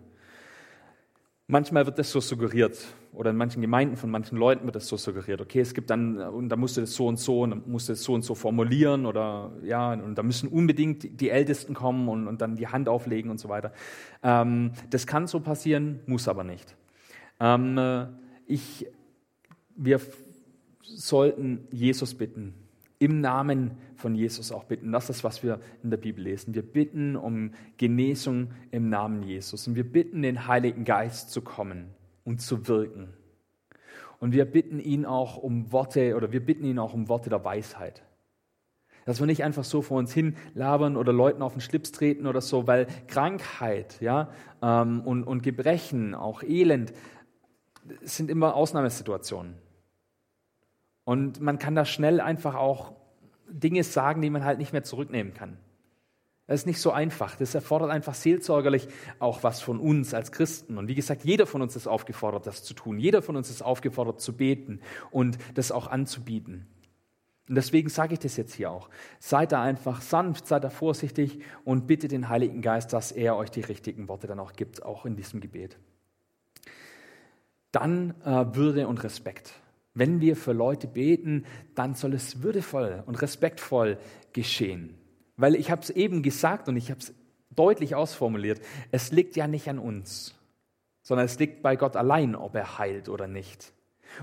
Manchmal 1.52 1.84
wird 1.84 1.98
das 1.98 2.10
so 2.10 2.18
suggeriert 2.18 2.78
oder 3.12 3.28
in 3.28 3.36
manchen 3.36 3.60
Gemeinden 3.60 3.98
von 3.98 4.10
manchen 4.10 4.38
Leuten 4.38 4.64
wird 4.64 4.74
das 4.74 4.88
so 4.88 4.96
suggeriert. 4.96 5.38
Okay, 5.42 5.60
es 5.60 5.74
gibt 5.74 5.90
dann 5.90 6.16
und 6.16 6.48
da 6.48 6.56
musst 6.56 6.78
du 6.78 6.80
das 6.80 6.94
so 6.94 7.06
und 7.06 7.18
so 7.18 7.42
und 7.42 7.50
dann 7.50 7.62
musst 7.66 7.90
du 7.90 7.92
das 7.92 8.02
so 8.02 8.14
und 8.14 8.22
so 8.22 8.34
formulieren 8.34 9.04
oder 9.04 9.52
ja 9.62 9.92
und 9.92 10.14
da 10.14 10.22
müssen 10.22 10.48
unbedingt 10.48 11.20
die 11.20 11.28
Ältesten 11.28 11.74
kommen 11.74 12.08
und, 12.08 12.26
und 12.26 12.40
dann 12.40 12.56
die 12.56 12.68
Hand 12.68 12.88
auflegen 12.88 13.30
und 13.30 13.38
so 13.38 13.50
weiter. 13.50 13.74
Ähm, 14.22 14.72
das 14.88 15.06
kann 15.06 15.26
so 15.26 15.40
passieren, 15.40 16.00
muss 16.06 16.26
aber 16.26 16.42
nicht. 16.42 16.74
Ähm, 17.38 17.76
äh, 17.76 18.06
ich, 18.46 18.86
wir 19.76 20.00
sollten 20.80 21.68
Jesus 21.70 22.14
bitten, 22.14 22.54
im 23.02 23.20
Namen 23.20 23.72
von 23.96 24.14
Jesus 24.14 24.52
auch 24.52 24.62
bitten. 24.62 24.92
Das 24.92 25.10
ist, 25.10 25.24
was 25.24 25.42
wir 25.42 25.58
in 25.82 25.90
der 25.90 25.96
Bibel 25.96 26.22
lesen. 26.22 26.54
Wir 26.54 26.62
bitten 26.62 27.16
um 27.16 27.50
Genesung 27.76 28.52
im 28.70 28.88
Namen 28.88 29.24
Jesus. 29.24 29.66
Und 29.66 29.74
wir 29.74 29.82
bitten 29.82 30.22
den 30.22 30.46
Heiligen 30.46 30.84
Geist 30.84 31.32
zu 31.32 31.42
kommen 31.42 31.88
und 32.22 32.40
zu 32.40 32.68
wirken. 32.68 33.08
Und 34.20 34.32
wir 34.32 34.44
bitten 34.44 34.78
ihn 34.78 35.04
auch 35.04 35.36
um 35.36 35.72
Worte 35.72 36.14
oder 36.14 36.30
wir 36.30 36.46
bitten 36.46 36.64
ihn 36.64 36.78
auch 36.78 36.94
um 36.94 37.08
Worte 37.08 37.28
der 37.28 37.44
Weisheit. 37.44 38.04
Dass 39.04 39.18
wir 39.18 39.26
nicht 39.26 39.42
einfach 39.42 39.64
so 39.64 39.82
vor 39.82 39.98
uns 39.98 40.14
hin 40.14 40.36
labern 40.54 40.96
oder 40.96 41.12
Leuten 41.12 41.42
auf 41.42 41.54
den 41.54 41.60
Schlips 41.60 41.90
treten 41.90 42.28
oder 42.28 42.40
so, 42.40 42.68
weil 42.68 42.86
Krankheit 43.08 44.00
ja, 44.00 44.30
ähm, 44.62 45.00
und, 45.00 45.24
und 45.24 45.42
Gebrechen, 45.42 46.14
auch 46.14 46.44
Elend, 46.44 46.92
sind 48.02 48.30
immer 48.30 48.54
Ausnahmesituationen. 48.54 49.56
Und 51.04 51.40
man 51.40 51.58
kann 51.58 51.74
da 51.74 51.84
schnell 51.84 52.20
einfach 52.20 52.54
auch 52.54 52.92
Dinge 53.48 53.84
sagen, 53.84 54.22
die 54.22 54.30
man 54.30 54.44
halt 54.44 54.58
nicht 54.58 54.72
mehr 54.72 54.84
zurücknehmen 54.84 55.34
kann. 55.34 55.58
Das 56.46 56.60
ist 56.60 56.66
nicht 56.66 56.80
so 56.80 56.90
einfach. 56.90 57.36
Das 57.36 57.54
erfordert 57.54 57.90
einfach 57.90 58.14
seelsorgerlich 58.14 58.88
auch 59.20 59.42
was 59.42 59.60
von 59.60 59.78
uns 59.78 60.12
als 60.12 60.32
Christen. 60.32 60.76
Und 60.76 60.88
wie 60.88 60.94
gesagt, 60.94 61.24
jeder 61.24 61.46
von 61.46 61.62
uns 61.62 61.76
ist 61.76 61.86
aufgefordert, 61.86 62.46
das 62.46 62.64
zu 62.64 62.74
tun. 62.74 62.98
Jeder 62.98 63.22
von 63.22 63.36
uns 63.36 63.48
ist 63.48 63.62
aufgefordert, 63.62 64.20
zu 64.20 64.36
beten 64.36 64.80
und 65.10 65.38
das 65.54 65.72
auch 65.72 65.86
anzubieten. 65.86 66.66
Und 67.48 67.54
deswegen 67.54 67.88
sage 67.88 68.14
ich 68.14 68.18
das 68.18 68.36
jetzt 68.36 68.54
hier 68.54 68.70
auch. 68.70 68.88
Seid 69.18 69.52
da 69.52 69.62
einfach 69.62 70.00
sanft, 70.00 70.46
seid 70.46 70.64
da 70.64 70.70
vorsichtig 70.70 71.40
und 71.64 71.86
bitte 71.86 72.08
den 72.08 72.28
Heiligen 72.28 72.60
Geist, 72.60 72.92
dass 72.92 73.12
er 73.12 73.36
euch 73.36 73.50
die 73.50 73.60
richtigen 73.60 74.08
Worte 74.08 74.26
dann 74.26 74.38
auch 74.38 74.52
gibt, 74.52 74.82
auch 74.84 75.06
in 75.06 75.16
diesem 75.16 75.40
Gebet. 75.40 75.78
Dann 77.70 78.14
äh, 78.24 78.54
Würde 78.54 78.88
und 78.88 79.02
Respekt. 79.02 79.61
Wenn 79.94 80.20
wir 80.20 80.36
für 80.36 80.52
Leute 80.52 80.86
beten, 80.86 81.44
dann 81.74 81.94
soll 81.94 82.14
es 82.14 82.42
würdevoll 82.42 83.02
und 83.06 83.20
respektvoll 83.20 83.98
geschehen. 84.32 84.94
Weil 85.36 85.54
ich 85.54 85.70
habe 85.70 85.82
es 85.82 85.90
eben 85.90 86.22
gesagt 86.22 86.68
und 86.68 86.76
ich 86.76 86.90
habe 86.90 87.00
es 87.00 87.14
deutlich 87.50 87.94
ausformuliert, 87.94 88.60
es 88.90 89.12
liegt 89.12 89.36
ja 89.36 89.46
nicht 89.46 89.68
an 89.68 89.78
uns, 89.78 90.34
sondern 91.02 91.26
es 91.26 91.38
liegt 91.38 91.62
bei 91.62 91.76
Gott 91.76 91.96
allein, 91.96 92.34
ob 92.34 92.54
er 92.54 92.78
heilt 92.78 93.08
oder 93.08 93.26
nicht. 93.26 93.72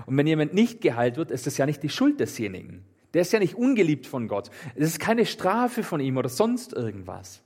Und 0.06 0.16
wenn 0.16 0.26
jemand 0.26 0.54
nicht 0.54 0.80
geheilt 0.80 1.16
wird, 1.16 1.30
ist 1.30 1.46
es 1.46 1.56
ja 1.56 1.66
nicht 1.66 1.82
die 1.82 1.88
Schuld 1.88 2.20
desjenigen. 2.20 2.84
Der 3.14 3.22
ist 3.22 3.32
ja 3.32 3.38
nicht 3.38 3.56
ungeliebt 3.56 4.06
von 4.06 4.28
Gott. 4.28 4.50
Es 4.74 4.88
ist 4.88 5.00
keine 5.00 5.26
Strafe 5.26 5.82
von 5.82 6.00
ihm 6.00 6.16
oder 6.16 6.28
sonst 6.28 6.72
irgendwas. 6.72 7.42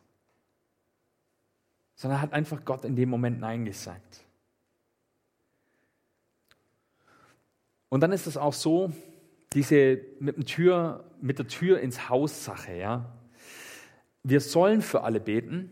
Sondern 1.94 2.20
hat 2.20 2.32
einfach 2.32 2.64
Gott 2.64 2.84
in 2.84 2.96
dem 2.96 3.08
Moment 3.08 3.40
Nein 3.40 3.64
gesagt. 3.64 4.23
Und 7.94 8.00
dann 8.00 8.11
ist 8.11 8.26
es 8.26 8.37
auch 8.37 8.54
so, 8.54 8.90
diese 9.52 10.00
mit, 10.18 10.37
dem 10.37 10.46
Tür, 10.46 11.04
mit 11.20 11.38
der 11.38 11.46
Tür 11.46 11.78
ins 11.78 12.09
Haus 12.09 12.44
Sache, 12.44 12.74
ja. 12.74 13.12
Wir 14.24 14.40
sollen 14.40 14.83
für 14.83 15.04
alle 15.04 15.20
beten, 15.20 15.70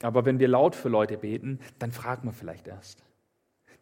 aber 0.00 0.24
wenn 0.24 0.38
wir 0.38 0.48
laut 0.48 0.74
für 0.74 0.88
Leute 0.88 1.18
beten, 1.18 1.58
dann 1.78 1.92
fragen 1.92 2.26
wir 2.26 2.32
vielleicht 2.32 2.68
erst. 2.68 3.04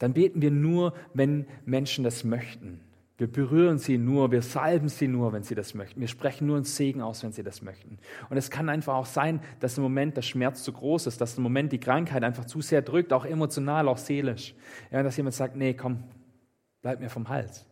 Dann 0.01 0.15
beten 0.15 0.43
wir 0.43 0.51
nur, 0.51 0.95
wenn 1.15 1.47
Menschen 1.65 2.03
das 2.03 2.25
möchten. 2.25 2.81
Wir 3.19 3.31
berühren 3.31 3.79
sie 3.79 3.99
nur, 3.99 4.33
wir 4.33 4.43
salben 4.43 4.89
sie 4.89 5.07
nur, 5.07 5.33
wenn 5.33 5.45
sie 5.45 5.55
das 5.55 5.73
möchten. 5.73 6.01
Wir 6.01 6.09
sprechen 6.09 6.49
nur 6.49 6.57
einen 6.57 6.65
Segen 6.65 7.03
aus, 7.03 7.23
wenn 7.23 7.31
sie 7.31 7.45
das 7.45 7.63
möchten. 7.63 7.99
Und 8.31 8.37
es 8.37 8.51
kann 8.51 8.69
einfach 8.69 8.97
auch 8.97 9.07
sein, 9.07 9.39
dass 9.61 9.77
im 9.77 9.85
Moment 9.85 10.17
der 10.17 10.23
Schmerz 10.23 10.65
zu 10.65 10.73
groß 10.73 11.07
ist, 11.07 11.21
dass 11.21 11.37
im 11.37 11.45
Moment 11.45 11.71
die 11.71 11.79
Krankheit 11.79 12.25
einfach 12.25 12.47
zu 12.47 12.61
sehr 12.63 12.83
drückt, 12.83 13.13
auch 13.13 13.25
emotional, 13.25 13.87
auch 13.87 13.99
seelisch. 13.99 14.57
Ja, 14.91 15.05
dass 15.05 15.17
jemand 15.17 15.37
sagt, 15.37 15.55
nee, 15.55 15.75
komm, 15.75 16.03
bleib 16.83 16.99
mir 16.99 17.11
vom 17.11 17.29
Hals. 17.29 17.65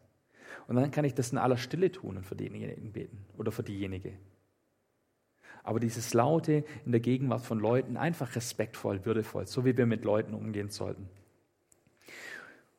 Und 0.66 0.76
dann 0.76 0.90
kann 0.90 1.04
ich 1.04 1.14
das 1.14 1.32
in 1.32 1.38
aller 1.38 1.56
Stille 1.56 1.90
tun 1.92 2.16
und 2.16 2.24
für 2.24 2.36
denjenigen 2.36 2.92
beten 2.92 3.24
oder 3.36 3.52
für 3.52 3.62
diejenige. 3.62 4.12
Aber 5.62 5.80
dieses 5.80 6.12
Laute 6.12 6.64
in 6.84 6.92
der 6.92 7.00
Gegenwart 7.00 7.42
von 7.42 7.58
Leuten, 7.58 7.96
einfach 7.96 8.36
respektvoll, 8.36 9.04
würdevoll, 9.06 9.46
so 9.46 9.64
wie 9.64 9.76
wir 9.76 9.86
mit 9.86 10.04
Leuten 10.04 10.34
umgehen 10.34 10.68
sollten. 10.68 11.08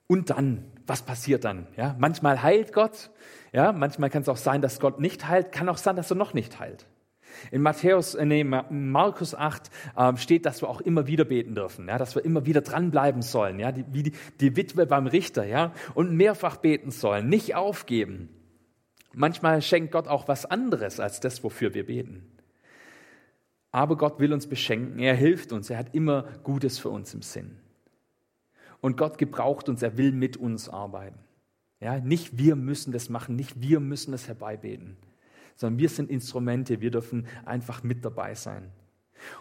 Und 0.07 0.29
dann, 0.29 0.63
was 0.85 1.01
passiert 1.01 1.45
dann? 1.45 1.67
Ja, 1.77 1.95
manchmal 1.97 2.43
heilt 2.43 2.73
Gott, 2.73 3.09
ja, 3.53 3.71
manchmal 3.71 4.11
kann 4.11 4.21
es 4.21 4.29
auch 4.29 4.37
sein, 4.37 4.61
dass 4.61 4.79
Gott 4.79 4.99
nicht 4.99 5.27
heilt, 5.27 5.51
kann 5.51 5.67
auch 5.67 5.77
sein, 5.77 5.95
dass 5.95 6.11
er 6.11 6.15
noch 6.15 6.35
nicht 6.35 6.59
heilt. 6.59 6.85
In 7.51 7.61
Matthäus, 7.61 8.15
äh, 8.15 8.25
nee, 8.25 8.43
Markus 8.43 9.35
8 9.35 9.69
äh, 9.95 10.17
steht, 10.17 10.45
dass 10.45 10.61
wir 10.61 10.69
auch 10.69 10.81
immer 10.81 11.07
wieder 11.07 11.25
beten 11.25 11.55
dürfen, 11.55 11.87
ja, 11.87 11.97
dass 11.97 12.15
wir 12.15 12.25
immer 12.25 12.45
wieder 12.45 12.61
dranbleiben 12.61 13.21
sollen, 13.21 13.59
ja, 13.59 13.71
die, 13.71 13.85
wie 13.91 14.03
die, 14.03 14.13
die 14.39 14.55
Witwe 14.55 14.85
beim 14.85 15.07
Richter, 15.07 15.45
ja, 15.45 15.73
und 15.93 16.15
mehrfach 16.15 16.57
beten 16.57 16.91
sollen, 16.91 17.29
nicht 17.29 17.55
aufgeben. 17.55 18.29
Manchmal 19.13 19.61
schenkt 19.61 19.91
Gott 19.91 20.07
auch 20.07 20.27
was 20.27 20.45
anderes 20.45 20.99
als 20.99 21.19
das, 21.19 21.43
wofür 21.43 21.73
wir 21.73 21.85
beten. 21.85 22.29
Aber 23.71 23.97
Gott 23.97 24.19
will 24.19 24.33
uns 24.33 24.47
beschenken, 24.47 24.99
er 24.99 25.15
hilft 25.15 25.51
uns, 25.51 25.69
er 25.69 25.77
hat 25.77 25.93
immer 25.93 26.23
Gutes 26.43 26.79
für 26.79 26.89
uns 26.89 27.13
im 27.13 27.21
Sinn. 27.21 27.57
Und 28.81 28.97
Gott 28.97 29.17
gebraucht 29.17 29.69
uns, 29.69 29.81
er 29.81 29.97
will 29.97 30.11
mit 30.11 30.37
uns 30.37 30.69
arbeiten. 30.69 31.19
Ja, 31.79 31.99
nicht 31.99 32.37
wir 32.37 32.55
müssen 32.55 32.91
das 32.93 33.09
machen, 33.09 33.35
nicht 33.35 33.61
wir 33.61 33.79
müssen 33.79 34.11
das 34.11 34.27
herbeibeten 34.27 34.97
sondern 35.55 35.79
wir 35.79 35.89
sind 35.89 36.09
Instrumente, 36.09 36.81
wir 36.81 36.91
dürfen 36.91 37.27
einfach 37.45 37.83
mit 37.83 38.03
dabei 38.03 38.35
sein. 38.35 38.71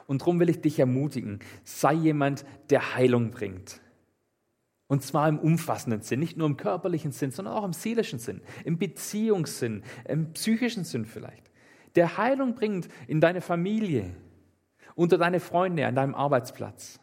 Und 0.07 0.23
darum 0.23 0.41
will 0.41 0.49
ich 0.49 0.61
dich 0.61 0.79
ermutigen, 0.79 1.41
sei 1.65 1.93
jemand, 1.95 2.45
der 2.71 2.95
Heilung 2.95 3.31
bringt. 3.31 3.81
Und 4.87 5.03
zwar 5.03 5.29
im 5.29 5.39
umfassenden 5.39 6.03
Sinn, 6.03 6.21
nicht 6.21 6.37
nur 6.37 6.47
im 6.47 6.57
körperlichen 6.57 7.11
Sinn, 7.11 7.33
sondern 7.33 7.55
auch 7.55 7.65
im 7.65 7.73
seelischen 7.73 8.19
Sinn, 8.19 8.43
im 8.65 8.79
Beziehungssinn, 8.79 9.83
im 10.07 10.33
psychischen 10.33 10.85
Sinn 10.85 11.05
vielleicht. 11.05 11.51
Der 11.97 12.17
Heilung 12.17 12.55
bringt 12.55 12.89
in 13.09 13.21
deine 13.21 13.41
Familie, 13.41 14.15
unter 14.95 15.19
deine 15.19 15.41
Freunde, 15.41 15.87
an 15.87 15.95
deinem 15.95 16.15
Arbeitsplatz, 16.15 17.01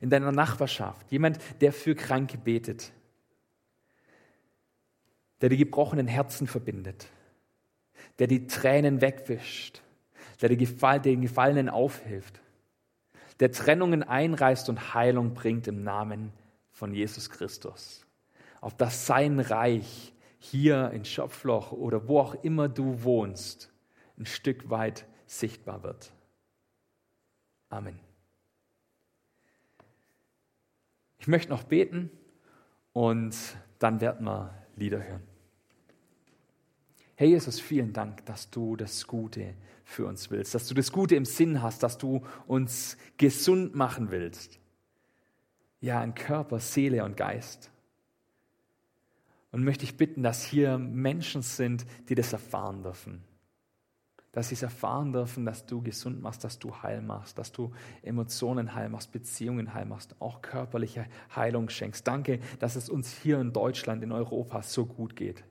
in 0.00 0.08
deiner 0.08 0.32
Nachbarschaft. 0.32 1.10
Jemand, 1.10 1.38
der 1.60 1.72
für 1.72 1.94
Kranke 1.94 2.38
betet, 2.38 2.92
der 5.40 5.48
die 5.48 5.56
gebrochenen 5.56 6.06
Herzen 6.06 6.46
verbindet 6.46 7.08
der 8.18 8.26
die 8.26 8.46
Tränen 8.46 9.00
wegwischt, 9.00 9.82
der 10.40 10.48
den 10.48 11.20
Gefallenen 11.20 11.68
aufhilft, 11.68 12.40
der 13.40 13.52
Trennungen 13.52 14.02
einreißt 14.02 14.68
und 14.68 14.94
Heilung 14.94 15.34
bringt 15.34 15.68
im 15.68 15.82
Namen 15.82 16.32
von 16.70 16.92
Jesus 16.92 17.30
Christus. 17.30 18.04
Auf 18.60 18.76
dass 18.76 19.06
sein 19.06 19.38
Reich 19.38 20.12
hier 20.38 20.90
in 20.92 21.04
Schopfloch 21.04 21.72
oder 21.72 22.08
wo 22.08 22.20
auch 22.20 22.34
immer 22.42 22.68
du 22.68 23.02
wohnst, 23.02 23.72
ein 24.18 24.26
Stück 24.26 24.68
weit 24.70 25.06
sichtbar 25.26 25.82
wird. 25.82 26.12
Amen. 27.68 28.00
Ich 31.18 31.28
möchte 31.28 31.50
noch 31.50 31.64
beten 31.64 32.10
und 32.92 33.36
dann 33.78 34.00
werden 34.00 34.26
wir 34.26 34.54
Lieder 34.76 35.02
hören. 35.02 35.27
Herr 37.18 37.26
Jesus, 37.26 37.58
vielen 37.58 37.92
Dank, 37.92 38.24
dass 38.26 38.48
du 38.48 38.76
das 38.76 39.08
Gute 39.08 39.54
für 39.84 40.06
uns 40.06 40.30
willst, 40.30 40.54
dass 40.54 40.68
du 40.68 40.74
das 40.74 40.92
Gute 40.92 41.16
im 41.16 41.24
Sinn 41.24 41.60
hast, 41.60 41.82
dass 41.82 41.98
du 41.98 42.22
uns 42.46 42.96
gesund 43.16 43.74
machen 43.74 44.12
willst. 44.12 44.60
Ja, 45.80 46.04
in 46.04 46.14
Körper, 46.14 46.60
Seele 46.60 47.04
und 47.04 47.16
Geist. 47.16 47.72
Und 49.50 49.64
möchte 49.64 49.82
ich 49.82 49.96
bitten, 49.96 50.22
dass 50.22 50.44
hier 50.44 50.78
Menschen 50.78 51.42
sind, 51.42 51.86
die 52.08 52.14
das 52.14 52.32
erfahren 52.32 52.84
dürfen. 52.84 53.24
Dass 54.30 54.50
sie 54.50 54.54
es 54.54 54.62
erfahren 54.62 55.12
dürfen, 55.12 55.44
dass 55.44 55.66
du 55.66 55.82
gesund 55.82 56.22
machst, 56.22 56.44
dass 56.44 56.60
du 56.60 56.72
heil 56.84 57.02
machst, 57.02 57.36
dass 57.36 57.50
du 57.50 57.72
Emotionen 58.02 58.76
heil 58.76 58.90
machst, 58.90 59.10
Beziehungen 59.10 59.74
heil 59.74 59.86
machst, 59.86 60.14
auch 60.20 60.40
körperliche 60.40 61.08
Heilung 61.34 61.68
schenkst. 61.68 62.06
Danke, 62.06 62.38
dass 62.60 62.76
es 62.76 62.88
uns 62.88 63.12
hier 63.12 63.40
in 63.40 63.52
Deutschland, 63.52 64.04
in 64.04 64.12
Europa 64.12 64.62
so 64.62 64.86
gut 64.86 65.16
geht. 65.16 65.42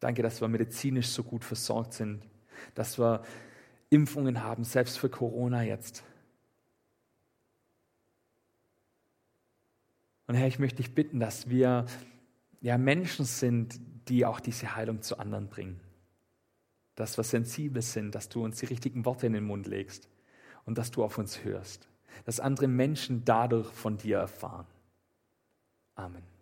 Danke, 0.00 0.22
dass 0.22 0.40
wir 0.40 0.48
medizinisch 0.48 1.08
so 1.08 1.22
gut 1.22 1.44
versorgt 1.44 1.94
sind, 1.94 2.22
dass 2.74 2.98
wir 2.98 3.22
Impfungen 3.90 4.42
haben, 4.42 4.64
selbst 4.64 4.98
für 4.98 5.08
Corona 5.08 5.62
jetzt. 5.62 6.04
Und 10.26 10.34
Herr, 10.34 10.46
ich 10.46 10.58
möchte 10.58 10.76
dich 10.76 10.94
bitten, 10.94 11.20
dass 11.20 11.48
wir 11.48 11.86
ja 12.60 12.76
Menschen 12.76 13.24
sind, 13.24 13.80
die 14.08 14.26
auch 14.26 14.40
diese 14.40 14.76
Heilung 14.76 15.02
zu 15.02 15.18
anderen 15.18 15.48
bringen. 15.48 15.80
dass 16.98 17.16
wir 17.16 17.22
sensibel 17.22 17.80
sind, 17.80 18.12
dass 18.16 18.28
du 18.28 18.42
uns 18.42 18.58
die 18.58 18.66
richtigen 18.66 19.04
Worte 19.04 19.28
in 19.28 19.32
den 19.32 19.44
Mund 19.44 19.68
legst 19.68 20.08
und 20.64 20.78
dass 20.78 20.90
du 20.90 21.04
auf 21.04 21.16
uns 21.16 21.44
hörst, 21.44 21.88
dass 22.24 22.40
andere 22.40 22.66
Menschen 22.66 23.24
dadurch 23.24 23.68
von 23.68 23.96
dir 23.96 24.18
erfahren. 24.18 24.66
Amen. 25.94 26.37